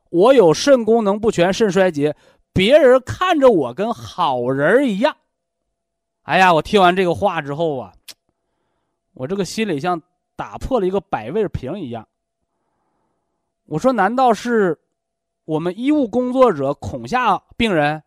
[0.10, 2.14] 我有肾功能不全、肾衰竭，
[2.52, 5.16] 别人看着我跟好人一样。”
[6.24, 7.94] 哎呀，我听完这个话之后啊，
[9.16, 10.00] 我这个心里像
[10.36, 12.08] 打破了一个百味瓶一样。
[13.66, 14.80] 我说：“难道是
[15.46, 18.04] 我们医务工作者恐吓病人？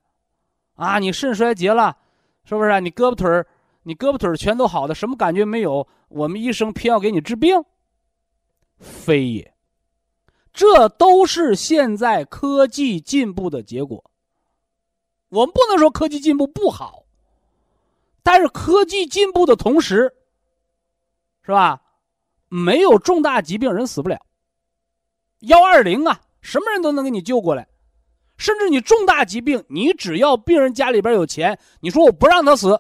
[0.75, 1.97] 啊，你肾衰竭了？”
[2.45, 3.47] 是不是你胳膊腿儿，
[3.83, 5.87] 你胳膊腿儿全都好的，什么感觉没有？
[6.09, 7.63] 我们医生偏要给你治病？
[8.79, 9.55] 非也，
[10.51, 14.03] 这都是现在科技进步的结果。
[15.29, 17.05] 我们不能说科技进步不好，
[18.23, 20.15] 但是科技进步的同时，
[21.49, 21.81] 是吧？
[22.51, 24.21] 没有重大疾病人死不了。
[25.39, 27.67] 幺二零啊，什么人都能给你救过来。
[28.37, 32.79] 甚至你重大疾病，你只要病人家里边有钱，你说我不让他死，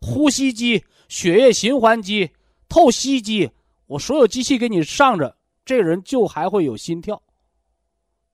[0.00, 2.28] 呼吸机、血液循环机、
[2.68, 3.48] 透析机，
[3.86, 7.22] 我所有机器给你上着，这人就还会有心跳，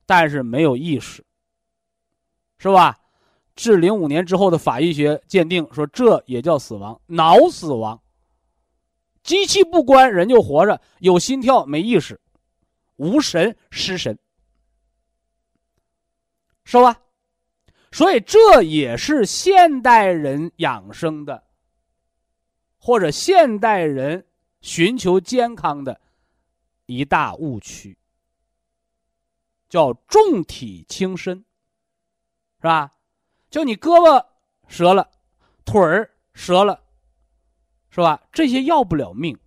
[0.07, 1.23] 但是没有意识，
[2.57, 2.99] 是吧？
[3.55, 8.02] 至零五年之后的法医学鉴定说，这也叫死亡，脑死亡。
[9.23, 12.21] 机器不关，人就活着，有心跳，没意识，
[12.97, 14.19] 无神，失神。
[16.65, 17.01] 是吧？
[17.91, 21.45] 所以这也是现代人养生的，
[22.79, 24.27] 或者现代人
[24.61, 26.01] 寻求健康的
[26.87, 27.99] 一大误区，
[29.69, 31.45] 叫重体轻身，
[32.61, 32.91] 是吧？
[33.51, 34.25] 就你胳膊
[34.69, 35.11] 折了，
[35.65, 36.82] 腿儿折了，
[37.95, 38.21] 是吧？
[38.33, 39.39] 这些要不了命，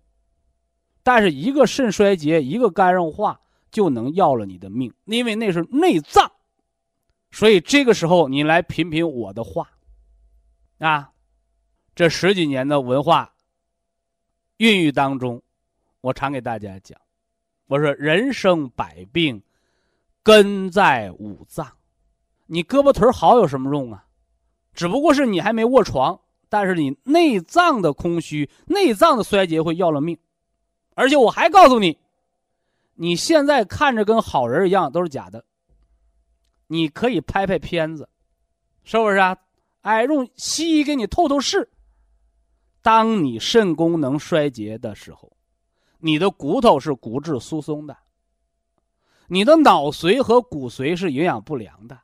[1.02, 3.40] 但是一个肾衰竭，一个肝硬化
[3.72, 6.30] 就能要了你的命，因为那是内脏。
[7.32, 9.68] 所以这个时候，你来品品我的话，
[10.78, 11.10] 啊，
[11.94, 13.34] 这十几年的文化
[14.58, 15.42] 孕育当中，
[16.00, 16.96] 我常给大家讲，
[17.66, 19.42] 我说人生百病，
[20.22, 21.66] 根在五脏。
[22.46, 24.06] 你胳膊腿好有什么用啊？
[24.72, 30.18] 只不过是你还没卧床，但是你内脏的空虚、内脏的衰竭会要了命。
[30.94, 31.98] 而且我还告诉你，
[32.94, 35.44] 你现在看着跟好人一样，都是假的。
[36.68, 38.08] 你可以拍拍片子，
[38.82, 39.36] 是不是啊？
[39.82, 41.70] 哎，用西医给你透透视。
[42.82, 45.36] 当你肾功能衰竭的时候，
[45.98, 47.96] 你的骨头是骨质疏松的，
[49.26, 52.00] 你的脑髓和骨髓是营养不良的，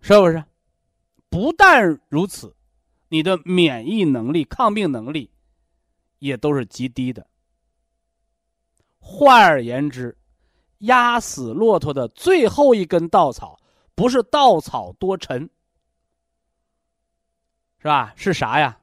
[0.00, 0.44] 是不是？
[1.28, 2.56] 不但如此，
[3.08, 5.30] 你的免疫能力、抗病能力
[6.18, 7.26] 也都是极低的。
[8.98, 10.16] 换而言之。
[10.82, 13.58] 压死骆驼的最后一根稻草，
[13.96, 15.50] 不是稻草多沉，
[17.80, 18.14] 是吧？
[18.14, 18.78] 是啥呀？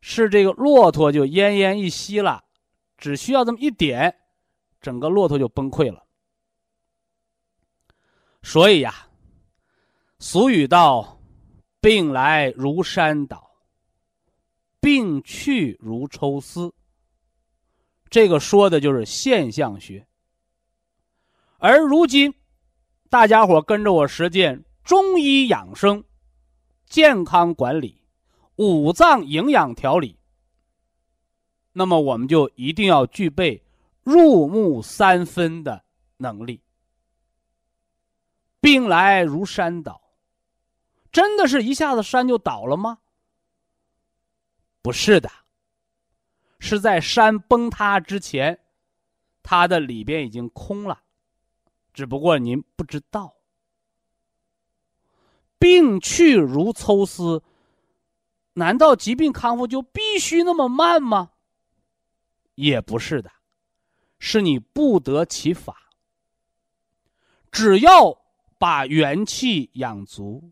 [0.00, 2.44] 是这个骆驼就奄奄一息了，
[2.96, 4.16] 只需要这么一点，
[4.80, 6.06] 整个骆驼就崩溃了。
[8.44, 9.08] 所以呀，
[10.20, 11.13] 俗语道
[11.84, 13.50] ：“病来如山倒，
[14.80, 16.72] 病去如抽丝。”
[18.08, 20.06] 这个说的就是现象学。
[21.58, 22.32] 而如今，
[23.10, 26.02] 大家伙跟着我实践中医养生、
[26.86, 28.02] 健康管理、
[28.56, 30.18] 五脏营养调理，
[31.74, 33.62] 那么我们就一定要具备
[34.02, 35.84] 入木三分的
[36.16, 36.62] 能力。
[38.62, 40.00] 病来如山倒，
[41.14, 42.98] 真的是一下子山就倒了吗？
[44.82, 45.30] 不是的，
[46.58, 48.58] 是在山崩塌之前，
[49.44, 51.04] 它的里边已经空了。
[51.92, 53.36] 只不过您不知道，
[55.56, 57.44] 病去如抽丝，
[58.54, 61.30] 难道疾病康复就必须那么慢吗？
[62.56, 63.30] 也不是的，
[64.18, 65.92] 是你不得其法。
[67.52, 68.20] 只要
[68.58, 70.50] 把元气养足，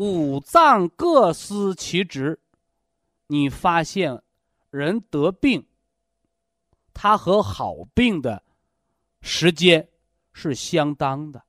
[0.00, 2.40] 五脏各司其职，
[3.26, 4.22] 你发现
[4.70, 5.66] 人得病，
[6.94, 8.42] 他和好病的
[9.20, 9.86] 时间。
[10.32, 11.42] 是相当的。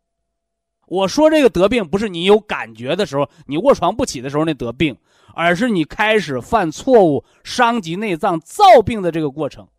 [0.87, 4.97] 我说这个得病，不是你有感觉的时候，你卧床不起的时候那得病，
[5.35, 9.69] 而是你开始犯错误、伤及内脏、造病的这个过程，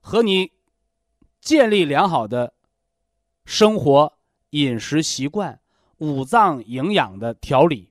[0.00, 0.52] 和你
[1.40, 2.54] 建立良好的
[3.44, 4.16] 生活
[4.50, 5.60] 饮食习惯、
[5.98, 7.90] 五脏营养的调理，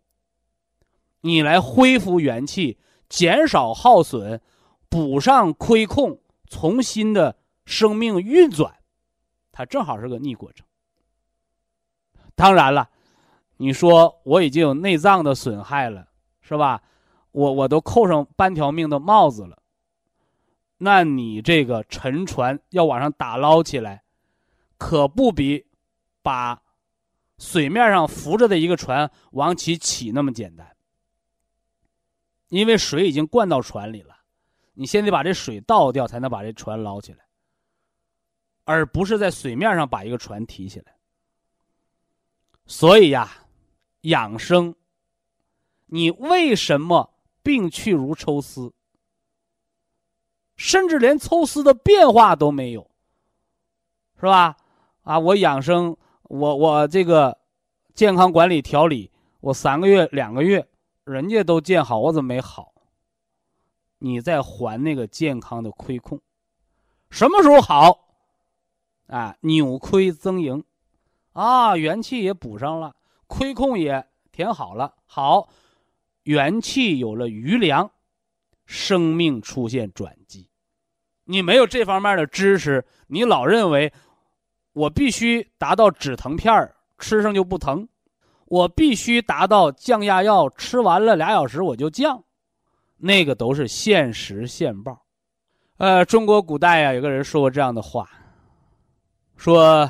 [1.22, 2.78] 你来恢复元气，
[3.10, 4.42] 减少耗损，
[4.90, 8.76] 补上亏空，重新的生命运转。
[9.52, 10.66] 它正好是个逆过程。
[12.36, 12.90] 当然了，
[13.58, 16.10] 你说我已经有内脏的损害了，
[16.42, 16.84] 是吧？
[17.32, 19.58] 我我都扣上半条命的帽子了。
[20.78, 24.04] 那你这个沉船要往上打捞起来，
[24.78, 25.66] 可不比
[26.22, 26.62] 把
[27.38, 30.76] 水面上浮着的一个船往起起那么简单。
[32.50, 34.16] 因为水已经灌到船里了，
[34.74, 37.26] 你先得把这水倒掉，才能把这船捞起来。
[38.64, 40.96] 而不是在水面上把一个船提起来。
[42.66, 43.46] 所以呀，
[44.02, 44.76] 养生，
[45.86, 47.14] 你为什么
[47.44, 48.74] 病去如抽丝，
[50.56, 52.90] 甚至连抽丝的变化都没有，
[54.20, 54.58] 是吧？
[55.04, 55.96] 啊，我养生，
[56.28, 57.38] 我我这个
[57.94, 59.12] 健康管理调理，
[59.42, 60.68] 我三个月两个月，
[61.04, 62.74] 人家都见好，我怎么没好？
[64.00, 66.20] 你在还那个健康的亏空，
[67.10, 68.08] 什么时候好？
[69.08, 70.64] 啊，扭亏增盈，
[71.34, 72.96] 啊，元气也补上了，
[73.28, 75.48] 亏空也填好了，好，
[76.24, 77.92] 元气有了余粮，
[78.66, 80.50] 生命出现转机。
[81.26, 83.94] 你没有这方面的知识，你老认为
[84.76, 87.88] 我必须达到止疼片儿吃上就不疼，
[88.48, 92.22] 我必须达到降压药吃完了俩小时我就降，
[92.98, 95.06] 那个都是现实现报。
[95.78, 98.10] 呃，中国古代呀，有个人说过这样的话。
[99.38, 99.90] 说：“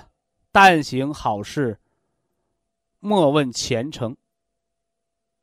[0.52, 1.80] 但行好事，
[3.00, 4.16] 莫问前程。”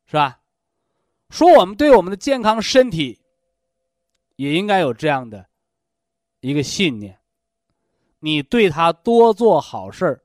[0.06, 0.38] 是吧？
[1.30, 3.20] 说我们对我们的健康身体，
[4.36, 5.46] 也应该有这样的
[6.40, 7.18] 一个信念：
[8.22, 10.22] 你对他多做好事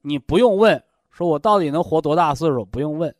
[0.00, 2.64] 你不用问，说我到底能活多大岁数？
[2.64, 3.14] 不用问，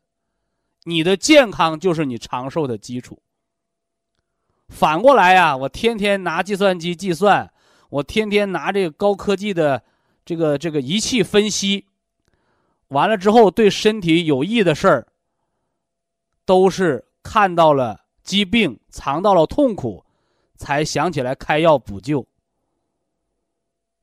[0.85, 3.21] 你的健康就是你长寿的基础。
[4.69, 7.53] 反过来呀，我天天拿计算机计算，
[7.91, 9.83] 我天天拿这个高科技的。
[10.23, 11.87] 这个这个仪器分析
[12.89, 15.09] 完了之后，对身体有益的事儿，
[16.45, 20.05] 都是看到了疾病，尝到了痛苦，
[20.57, 22.25] 才想起来开药补救，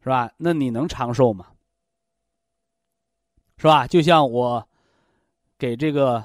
[0.07, 0.31] 是吧？
[0.37, 1.51] 那你能长寿吗？
[3.57, 3.85] 是吧？
[3.85, 4.65] 就像我
[5.57, 6.23] 给这个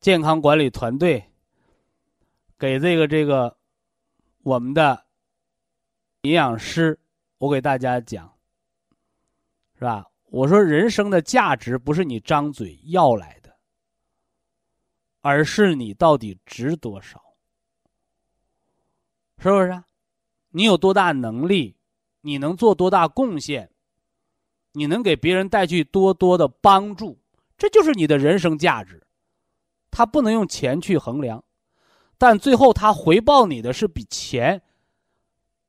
[0.00, 1.22] 健康管理团队，
[2.58, 3.58] 给这个这个
[4.42, 5.04] 我们的
[6.22, 6.98] 营养师。
[7.36, 8.32] 我给大家讲，
[9.74, 10.10] 是吧？
[10.30, 13.54] 我说人生的价值不是你张嘴要来的，
[15.20, 17.22] 而是你到底值多少，
[19.36, 19.84] 是不是？
[20.54, 21.76] 你有多大能力？
[22.22, 23.70] 你能做多大贡献？
[24.72, 27.18] 你能给别人带去多多的帮助？
[27.58, 29.06] 这就是你的人生价值。
[29.90, 31.44] 他不能用钱去衡量，
[32.16, 34.62] 但最后他回报你的是比钱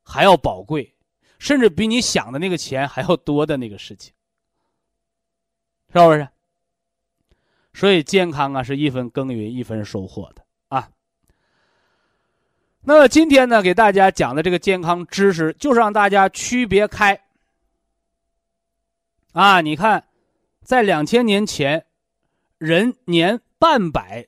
[0.01, 0.95] 还要宝贵。
[1.39, 4.13] 甚至比你想的那个钱还要多的那个事情，
[5.91, 6.25] 是不是？
[7.73, 10.42] 所以健康啊，是一分耕耘一分收获的。
[12.85, 17.17] 那么今天呢，给大家讲的这个健康知识，就是让大家区别开。
[19.31, 20.05] 啊，你看，
[20.61, 21.85] 在两千年前，
[22.57, 24.27] 人年半百，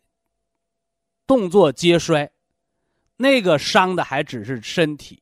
[1.27, 2.31] 动作皆衰，
[3.17, 5.21] 那个伤的还只是身体，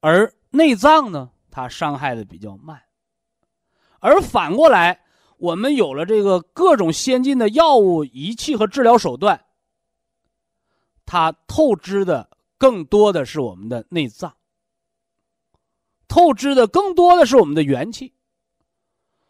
[0.00, 2.82] 而内脏呢，它伤害的比较慢。
[4.00, 5.00] 而反过来，
[5.38, 9.43] 我们有了这个各种先进的药物、仪器和治疗手段。
[11.06, 14.36] 它透支的更多的是我们的内脏，
[16.08, 18.14] 透支的更多的是我们的元气，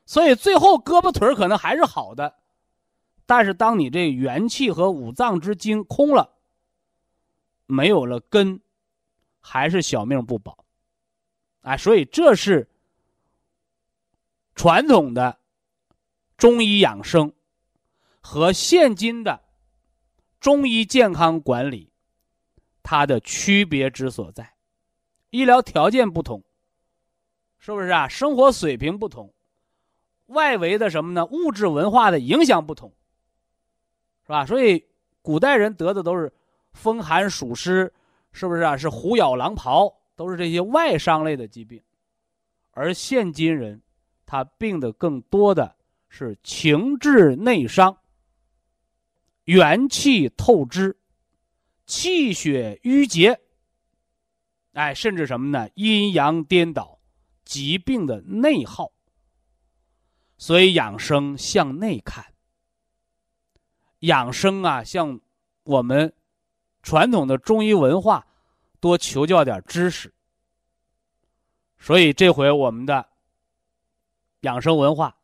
[0.07, 2.37] 所以最后胳膊腿可能还是好的，
[3.27, 6.31] 但是当你这元气和五脏之精空了，
[7.67, 8.61] 没有了根，
[9.41, 10.65] 还是小命不保，
[11.63, 12.69] 哎，所以这是
[14.55, 15.39] 传统的
[16.37, 17.33] 中医养生
[18.21, 19.44] 和现今的。
[20.45, 21.91] 中医健康管理，
[22.83, 24.53] 它的区别之所在，
[25.31, 26.43] 医疗条件不同，
[27.59, 28.07] 是不是啊？
[28.07, 29.33] 生活水平不同，
[30.27, 31.25] 外围的什么呢？
[31.25, 32.93] 物质文化的影响不同，
[34.27, 34.45] 是吧？
[34.45, 34.85] 所以
[35.23, 36.31] 古代人得的都是
[36.75, 37.91] 风寒暑湿，
[38.31, 38.77] 是不是啊？
[38.77, 41.81] 是虎咬狼刨，都是这些外伤类的疾病，
[42.73, 43.81] 而现今人，
[44.27, 45.75] 他病的更多的
[46.11, 47.97] 是情志内伤。
[49.45, 50.99] 元气透支，
[51.87, 53.39] 气血瘀结，
[54.73, 55.69] 哎，甚至什么呢？
[55.75, 56.99] 阴阳颠倒，
[57.45, 58.91] 疾病的内耗。
[60.39, 62.25] 所以养生向内看，
[64.01, 65.21] 养生啊，向
[65.65, 66.13] 我们
[66.83, 68.27] 传统的中医文化
[68.81, 70.13] 多求教点知识。
[71.79, 73.07] 所以这回我们的
[74.41, 75.17] 养生文化，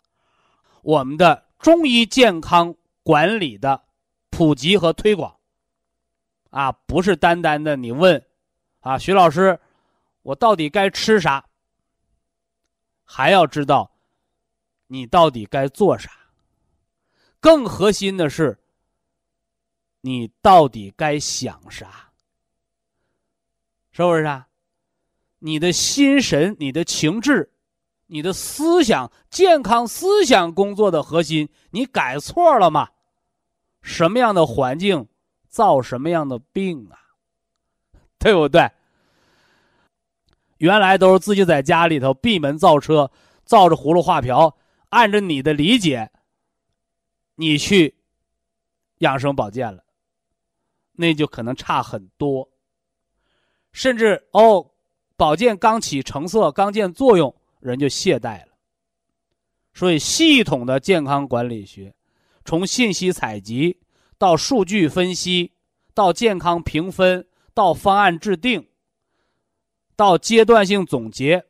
[0.83, 3.83] 我们的中医健康管理的。
[4.41, 5.37] 普及和推广，
[6.49, 8.25] 啊，不是单单的你问，
[8.81, 9.61] 啊，徐老师，
[10.23, 11.45] 我到底该吃啥？
[13.05, 13.93] 还要知道，
[14.87, 16.11] 你到底该做啥？
[17.39, 18.59] 更核心的是，
[20.01, 22.11] 你到底该想啥？
[23.93, 24.49] 是不是啊？
[25.41, 27.53] 你的心神、你的情志、
[28.07, 32.89] 你的思想、健康思想工作的核心，你改错了吗？
[33.83, 35.09] 什么样的环境
[35.49, 36.99] 造什么样的病啊？
[38.19, 38.71] 对不对？
[40.59, 43.11] 原来都是自己在家里头闭门造车，
[43.45, 44.59] 造着葫芦画瓢，
[44.91, 46.11] 按着你的理解，
[47.37, 47.97] 你去
[48.99, 49.83] 养生保健了，
[50.93, 52.47] 那就可能差很多。
[53.73, 54.71] 甚至哦，
[55.17, 58.53] 保健刚起成色，刚见作用，人就懈怠了。
[59.73, 61.95] 所以，系统的健康管理学。
[62.51, 63.79] 从信息采集
[64.19, 65.53] 到数据分析，
[65.95, 68.67] 到健康评分，到方案制定，
[69.95, 71.45] 到阶段性总结，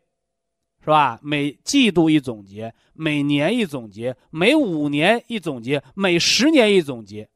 [0.81, 1.19] 是吧？
[1.23, 7.31] 每季度一总结，每年一总结，每五年一总结，每十年一总结，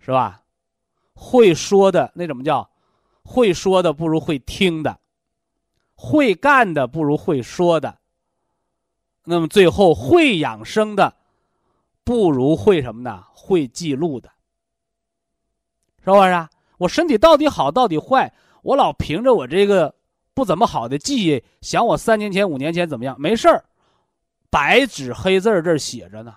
[0.00, 0.42] 是吧？
[1.14, 2.68] 会说的那怎么叫？
[3.22, 4.98] 会说的不如会听的，
[5.94, 8.00] 会干的不如会说的。
[9.26, 11.21] 那么最后会养生的。
[12.04, 13.24] 不如会什么呢？
[13.32, 14.30] 会记录的，
[16.04, 16.30] 是不是？
[16.30, 16.48] 啊
[16.78, 18.32] 我身体到底好到底坏？
[18.62, 19.94] 我老凭着我这个
[20.34, 23.14] 不怎么好的记忆，想我三年前、五年前怎么样？
[23.20, 23.64] 没事儿，
[24.50, 26.34] 白纸黑字这写着呢，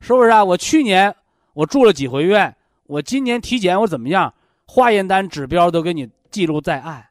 [0.00, 0.44] 是不是啊？
[0.44, 1.14] 我去年
[1.54, 4.34] 我住了几回院，我今年体检我怎么样？
[4.66, 7.08] 化验单指标都给你记录在案，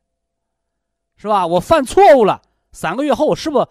[1.17, 1.47] 是吧？
[1.47, 2.39] 我犯错误了，
[2.71, 3.67] 三个月后我是不是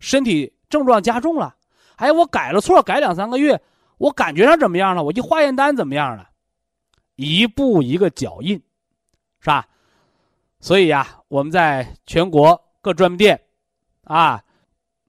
[0.00, 1.54] 身体症状加重了？
[1.96, 3.60] 哎，我改了错，改两三个月，
[3.98, 5.02] 我感觉上怎么样了？
[5.02, 6.30] 我一化验单怎么样了？
[7.16, 8.60] 一步一个脚印，
[9.40, 9.68] 是吧？
[10.60, 13.40] 所以呀，我们在全国各专卖店，
[14.04, 14.42] 啊，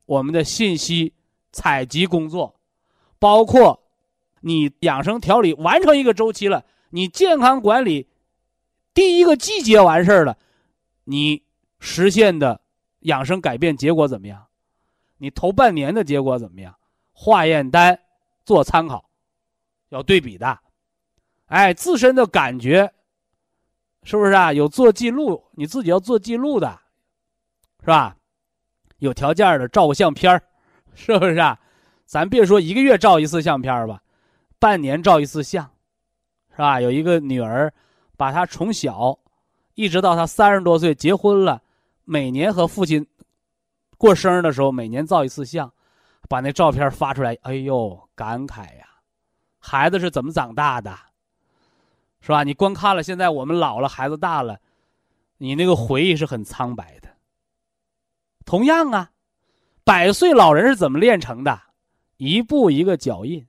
[0.06, 1.14] 我们的信息
[1.52, 2.54] 采集工作，
[3.18, 3.82] 包括
[4.42, 8.08] 你养生调理完成一个周期了，你健康管理
[8.94, 10.38] 第一个季节完事儿了，
[11.06, 11.42] 你
[11.80, 12.62] 实现的
[13.00, 14.46] 养生改变结果怎么样？
[15.18, 16.76] 你头半年的结果怎么样？
[17.14, 17.98] 化验单
[18.44, 19.10] 做参考，
[19.90, 20.60] 要对比的。
[21.46, 22.92] 哎，自身的感觉
[24.04, 24.52] 是不是啊？
[24.52, 26.78] 有做记录，你自己要做记录的，
[27.80, 28.18] 是吧？
[28.98, 30.42] 有条件的照个相片
[30.94, 31.58] 是不是啊？
[32.06, 34.02] 咱别说一个月照一次相片吧，
[34.60, 35.64] 半年照一次相，
[36.52, 36.82] 是吧？
[36.82, 37.74] 有一个女儿，
[38.18, 39.18] 把她从小
[39.76, 41.62] 一直到她三十多岁结婚了，
[42.04, 43.08] 每年和父亲。
[43.98, 45.72] 过生日的时候，每年照一次相，
[46.30, 47.38] 把那照片发出来。
[47.42, 48.88] 哎呦，感慨呀！
[49.60, 50.96] 孩子是怎么长大的？
[52.22, 52.44] 是吧？
[52.44, 54.60] 你光看了现在我们老了，孩子大了，
[55.38, 57.10] 你那个回忆是很苍白的。
[58.46, 59.12] 同样啊，
[59.84, 61.60] 百岁老人是怎么练成的？
[62.18, 63.46] 一步一个脚印，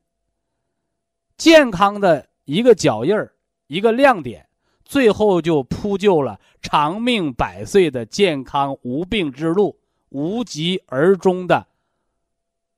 [1.36, 3.32] 健康的一个脚印儿，
[3.66, 4.46] 一个亮点，
[4.84, 9.78] 最后就铺就了长命百岁的健康无病之路，
[10.10, 11.66] 无疾而终的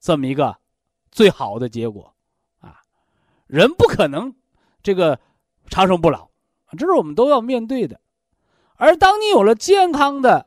[0.00, 0.56] 这么一个
[1.10, 2.14] 最好的结果
[2.60, 2.80] 啊！
[3.46, 4.34] 人不可能
[4.82, 5.18] 这个
[5.68, 6.28] 长生不老，
[6.76, 8.00] 这是我们都要面对的。
[8.76, 10.46] 而当你有了健康的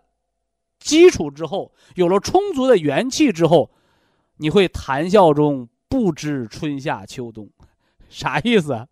[0.80, 3.72] 基础之后，有了充足的元气之后，
[4.38, 7.50] 你会谈笑中不知春夏秋冬，
[8.10, 8.88] 啥意思啊？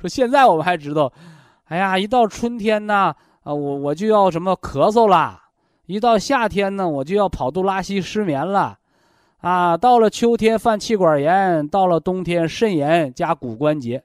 [0.00, 1.12] 说现在我们还知道，
[1.64, 5.49] 哎呀，一到春天呢，啊，我我就要什么咳嗽啦；
[5.90, 8.78] 一到夏天呢，我就要跑肚拉稀失眠了，
[9.38, 14.04] 啊，到了秋天犯气管炎，到了冬天肾炎加骨关节，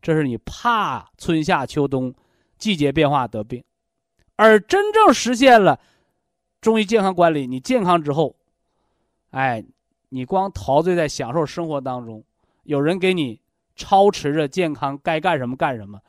[0.00, 2.14] 这是你怕春夏秋冬
[2.56, 3.62] 季节变化得病，
[4.36, 5.78] 而真正实现了
[6.62, 8.34] 中医健康管理，你健康之后，
[9.30, 9.64] 哎。
[10.10, 12.24] 你光陶醉在享受生活当中，
[12.62, 13.38] 有人给你
[13.76, 16.00] 操持着健康，该干什么干什么，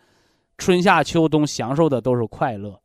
[0.57, 2.79] 春夏秋冬享受的都是快乐，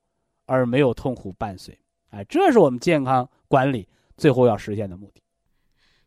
[0.46, 1.78] 而没有痛苦伴随。
[2.14, 5.20] 哎，这是我们健康管理最后要实现的目的。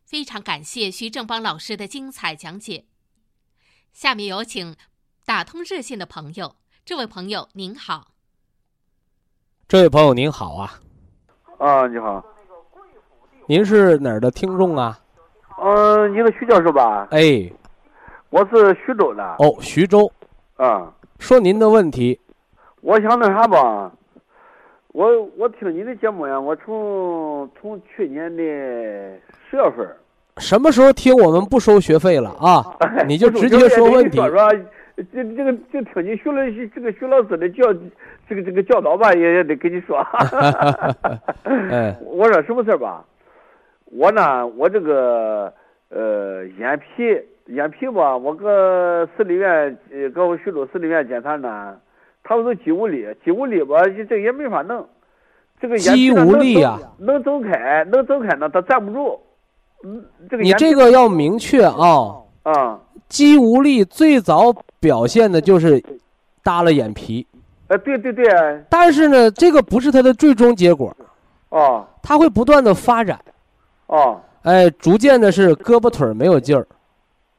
[0.06, 2.86] 非常感谢徐正邦老师的精彩讲解。
[3.92, 4.74] 下面有请
[5.26, 8.12] 打通热线的朋友，这位朋友您好。
[9.68, 10.80] 这位朋友您好啊。
[11.58, 12.24] 啊，你好。
[13.46, 14.98] 您是哪儿的听众啊？
[15.58, 17.06] 嗯，您是徐教授吧？
[17.10, 17.52] 哎，
[18.30, 19.22] 我是徐州的。
[19.40, 20.10] 哦，徐州。
[20.56, 20.90] 啊。
[21.18, 22.18] 说您的问题。
[22.80, 23.92] 我想那啥吧，
[24.92, 28.42] 我我听你的节目呀，我从从去年的
[29.50, 29.86] 十月份。
[30.38, 32.64] 什么时候听我们不收学费了啊？
[33.06, 34.16] 你就直接说问题。
[34.18, 34.50] 说说，
[35.12, 36.42] 这这个就听你徐老
[36.74, 37.64] 这个徐老师的教
[38.28, 39.98] 这个这个教导吧，也也得跟你说。
[41.44, 41.96] 哎。
[42.06, 43.04] 我说什么事吧？
[43.86, 45.52] 我呢，我这个
[45.90, 51.76] 呃眼皮眼皮吧，我搁市里院呃搁我徐州市里院检查呢，
[52.28, 53.76] 他们说肌无力，肌无力吧，
[54.06, 54.86] 这也没法弄，
[55.58, 59.18] 这个肌无力啊，能走开，能走开呢，他站不住，
[59.82, 65.82] 嗯，这个你这个要明确啊啊，肌无力最早表现的就是
[66.42, 67.26] 耷了眼皮，
[67.68, 68.26] 呃，对对对，
[68.68, 70.94] 但是呢，这个不是他的最终结果，
[71.48, 73.18] 哦，他会不断的发展。
[73.86, 76.66] 哦，哎，逐渐的是胳膊腿没有劲儿，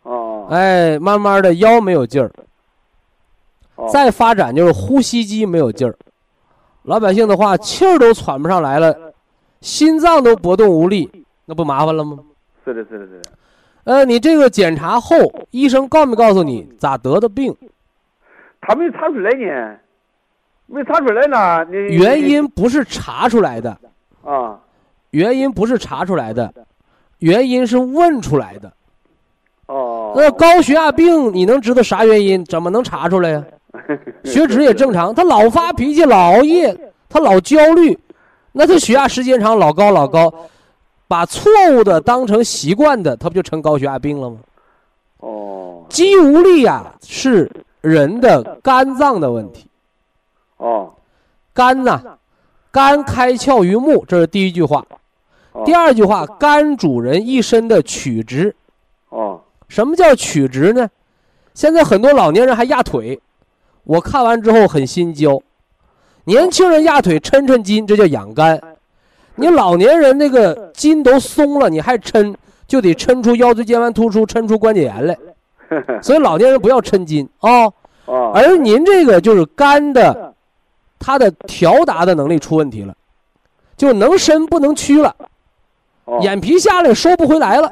[0.01, 2.31] 哦，哎，慢慢的腰没有劲儿，
[3.87, 5.95] 再发展就是呼吸机没有劲儿，
[6.83, 9.13] 老百姓的话气儿都喘不上来了，
[9.61, 12.19] 心脏都搏动无力，那不麻烦了吗？
[12.65, 13.31] 是的，是的，是的。
[13.85, 15.15] 呃，你这个检查后，
[15.51, 17.55] 医生告没告诉你咋得的病？
[18.61, 19.77] 他没查出来呢，
[20.67, 21.65] 没查出来呢。
[21.71, 23.77] 你原因不是查出来的
[24.23, 24.59] 啊。
[25.11, 26.53] 原因不是查出来的，
[27.17, 28.71] 原因是问出来的。
[29.65, 32.45] 哦，那高血压病你能知道啥原因？
[32.45, 33.43] 怎么能查出来呀？
[34.23, 37.97] 血脂也正常，他老发脾气，老熬夜，他老焦虑，
[38.51, 40.33] 那他血压时间长，老高老高，
[41.07, 44.37] 把错误的当成习惯的，他不就成高血压病了吗？
[45.17, 47.51] 哦，肌无力呀，是
[47.81, 49.67] 人的肝脏的问题。
[50.57, 50.93] 哦，
[51.53, 52.01] 肝呐，
[52.71, 54.85] 肝开窍于目，这是第一句话。
[55.65, 58.55] 第二句话，肝主人一身的曲直。
[59.09, 60.89] 哦，什么叫曲直呢？
[61.53, 63.19] 现在很多老年人还压腿，
[63.89, 65.41] 我看完之后很心焦。
[66.25, 68.61] 年轻人压腿抻抻筋，这叫养肝。
[69.33, 72.35] 你老年人那个筋都松了，你还抻，
[72.67, 75.17] 就得抻出腰椎间盘突出，抻出关节炎来。
[76.03, 77.63] 所以老年人不要抻筋啊。
[78.05, 78.31] 哦。
[78.35, 80.35] 而您这个就是肝的，
[80.99, 82.93] 它的调达的能力出问题了，
[83.75, 85.15] 就能伸不能屈了。
[86.21, 87.71] 眼皮下来收不回来了，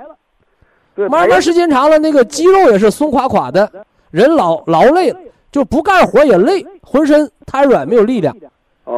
[0.95, 3.72] 慢慢时间长了，那个肌肉也是松垮垮的，
[4.09, 5.20] 人老劳累了，
[5.52, 8.36] 就不干活也累，浑身瘫软没有力量，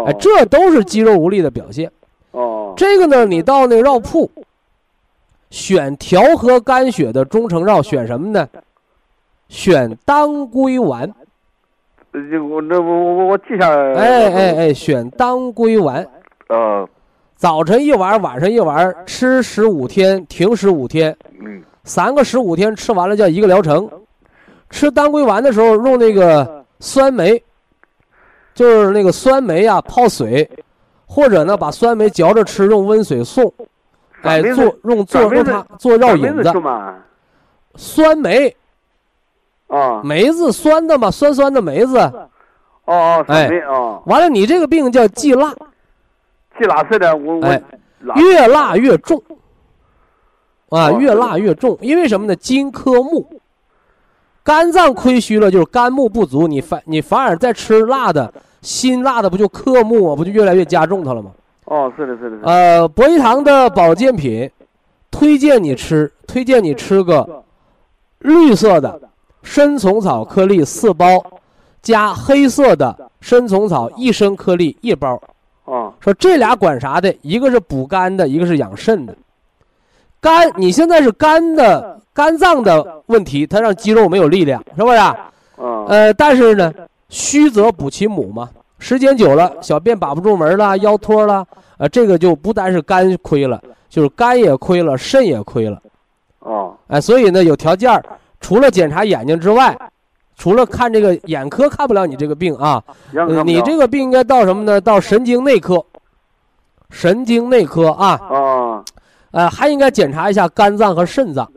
[0.05, 1.91] 哎，这都是肌肉无力的表现。
[2.31, 4.29] 哦，这个呢，你到那个药铺，
[5.49, 8.47] 选调和肝血的中成药，选什么呢？
[9.47, 11.11] 选当归丸。
[12.11, 13.69] 我那我我我记下。
[13.69, 16.07] 哎哎哎，选当归丸。
[16.49, 16.87] 呃。
[17.35, 21.15] 早晨一丸，晚上一丸，吃十五天，停十五天，
[21.85, 23.89] 三个十五天吃完了叫一个疗程。
[24.69, 27.41] 吃当归丸的时候用那个酸梅，
[28.53, 30.49] 就是那个酸梅呀泡水，
[31.05, 33.51] 或者呢把酸梅嚼着吃，用温水送，
[34.21, 36.51] 哎做用做用它做药引子。
[37.75, 38.55] 酸梅，
[39.67, 41.97] 啊，梅子酸的嘛，酸酸的梅子。
[41.97, 42.25] 哦
[42.85, 43.47] 哦，哎。
[43.47, 45.53] 酸梅啊，完了，你这个病叫忌辣，
[46.57, 47.61] 忌辣是的，我我哎。
[48.15, 49.21] 越辣越重。
[50.69, 50.97] 啊，哦。
[50.99, 52.35] 越辣越重，因为什么呢？
[52.35, 53.38] 金科木，
[54.49, 58.33] 肝脏亏虚了，就是肝木不足，你反你反而在吃辣的，
[58.63, 60.15] 辛辣的不就克木啊？
[60.15, 61.29] 不就越来越加重它了吗？
[61.65, 62.47] 哦，是的，是的，是的。
[62.47, 64.49] 呃，博一堂的保健品，
[65.11, 67.43] 推荐你吃，推荐你吃个
[68.17, 68.99] 绿色的
[69.43, 71.23] 参虫草颗粒四包，
[71.83, 75.21] 加黑色的参虫草益生颗粒一包。
[75.65, 77.15] 哦说这俩管啥的？
[77.21, 79.15] 一个是补肝的，一个是养肾的。
[80.19, 85.15] 肝，你现在是肝的肝脏的问题，它让肌肉没有力量，是不是啊？
[85.55, 86.73] 哦呃，但是呢，
[87.07, 91.47] 虚则补其母嘛，时间久了，小便把不住门了，腰脱了，
[91.77, 95.81] 呃，这个就不单是肝亏了，就是肝也亏了，肾也亏了，
[96.39, 96.75] 哦。
[96.87, 98.03] 哎、所以呢，有条件儿，
[98.41, 99.73] 除了检查眼睛之外，
[100.35, 104.81] 除了看这个眼科看不了你这个病啊，呃你这个病应该到什么呢？
[104.81, 105.81] 到神经内科，
[106.89, 108.83] 神经内科啊，哦。
[109.31, 111.49] 呃，还应该检查一下肝脏和肾脏，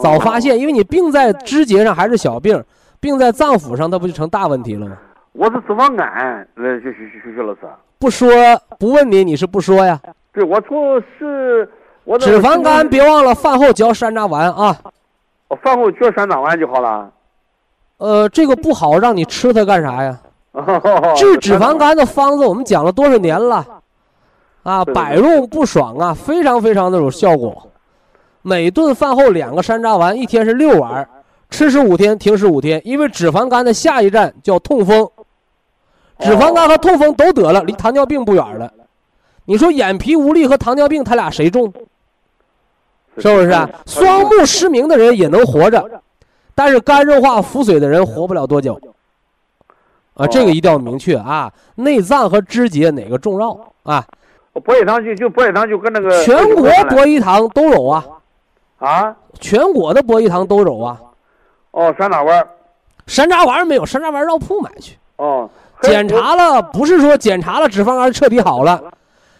[0.00, 2.62] 早发现，因为你病在肢节上还是小病，
[3.00, 4.96] 病在脏腑上，它不就成大问题了吗？
[5.32, 7.60] 我是脂肪肝，呃，徐徐徐徐老师，
[7.98, 8.28] 不说
[8.78, 10.00] 不问你，你是不说呀？
[10.32, 11.68] 对我从是，
[12.04, 14.76] 我脂肪肝别忘了饭后嚼山楂丸啊。
[15.48, 17.10] 我饭后嚼山楂丸就好了。
[17.98, 20.18] 呃，这个不好，让你吃它干啥呀？
[20.52, 23.66] 哦治脂肪肝的方子我们讲了多少年了，
[24.62, 27.68] 啊，百用不爽啊，非常非常的有效果。
[28.42, 31.08] 每顿饭后两个山楂丸，一天是六丸，
[31.48, 32.82] 吃十五天，停十五天。
[32.84, 35.08] 因为脂肪肝的下一站叫痛风，
[36.18, 38.72] 脂肪肝和痛风都得了，离糖尿病不远了。
[39.44, 41.72] 你说眼皮无力和糖尿病，他俩谁重？
[43.18, 43.68] 是不是啊？
[43.86, 46.02] 双目失明的人也能活着，
[46.54, 48.80] 但是肝硬化腹水的人活不了多久。
[50.14, 51.50] 啊，这个一定要明确啊！
[51.76, 54.04] 内脏和肢节哪个重要啊？
[54.62, 58.04] 博益堂就就博益堂就跟那个全国博医堂都有啊，
[58.82, 61.00] 啊全国的博医堂都有啊。
[61.70, 62.46] 哦山楂丸
[63.06, 64.98] 山楂丸没有，山楂丸绕铺买去。
[65.16, 65.48] 哦
[65.82, 68.80] 检查了，不是说检查了脂肪肝彻底好了，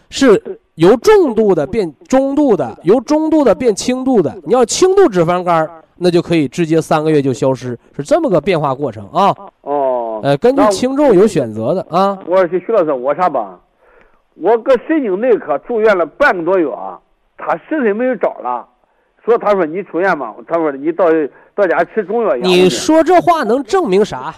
[0.09, 4.35] 是由重度的变中度的，由中度的变轻度的。
[4.43, 9.33] 你要轻度脂肪肝，那就可以直接三个月就消失，是这么个变化过程啊。
[9.61, 12.17] 哦呃，根据轻重有选择的啊。
[12.27, 13.59] 我说徐老师，我啥吧？
[14.35, 16.99] 我搁神经内科住院了半个多月啊，
[17.37, 18.67] 他实在没有招了，
[19.23, 21.05] 说他说你出院吧，他说你到
[21.55, 24.33] 到家吃中药养你说这话能证明啥？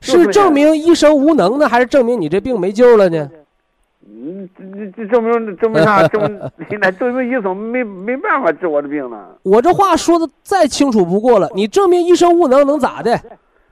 [0.00, 3.30] 是是证明医生无能呢，还是证明你这病没救了呢？
[4.02, 6.06] 嗯，这这证明证明啥？
[6.08, 9.18] 证明现在证明医生没没办法治我的病呢。
[9.42, 11.48] 我这话说的再清楚不过了。
[11.54, 13.20] 你证明医生无能能咋的？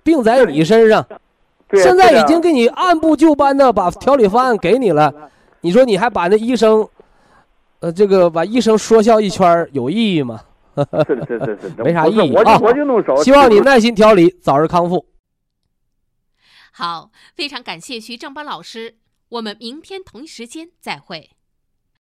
[0.03, 1.05] 病在你身上，
[1.73, 5.13] 现在已经给你按部就班的把调理方案给你了，
[5.63, 6.87] 你说你还把那医生，
[7.81, 10.41] 呃，这个把医生说笑一圈有意义吗？
[10.77, 13.17] 是是是 是，没啥意义啊我就我就弄少。
[13.23, 15.07] 希望你耐心调理，早日康复。
[16.73, 18.99] 好，非常感谢徐正邦老师，
[19.29, 21.31] 我们明天同一时间再会。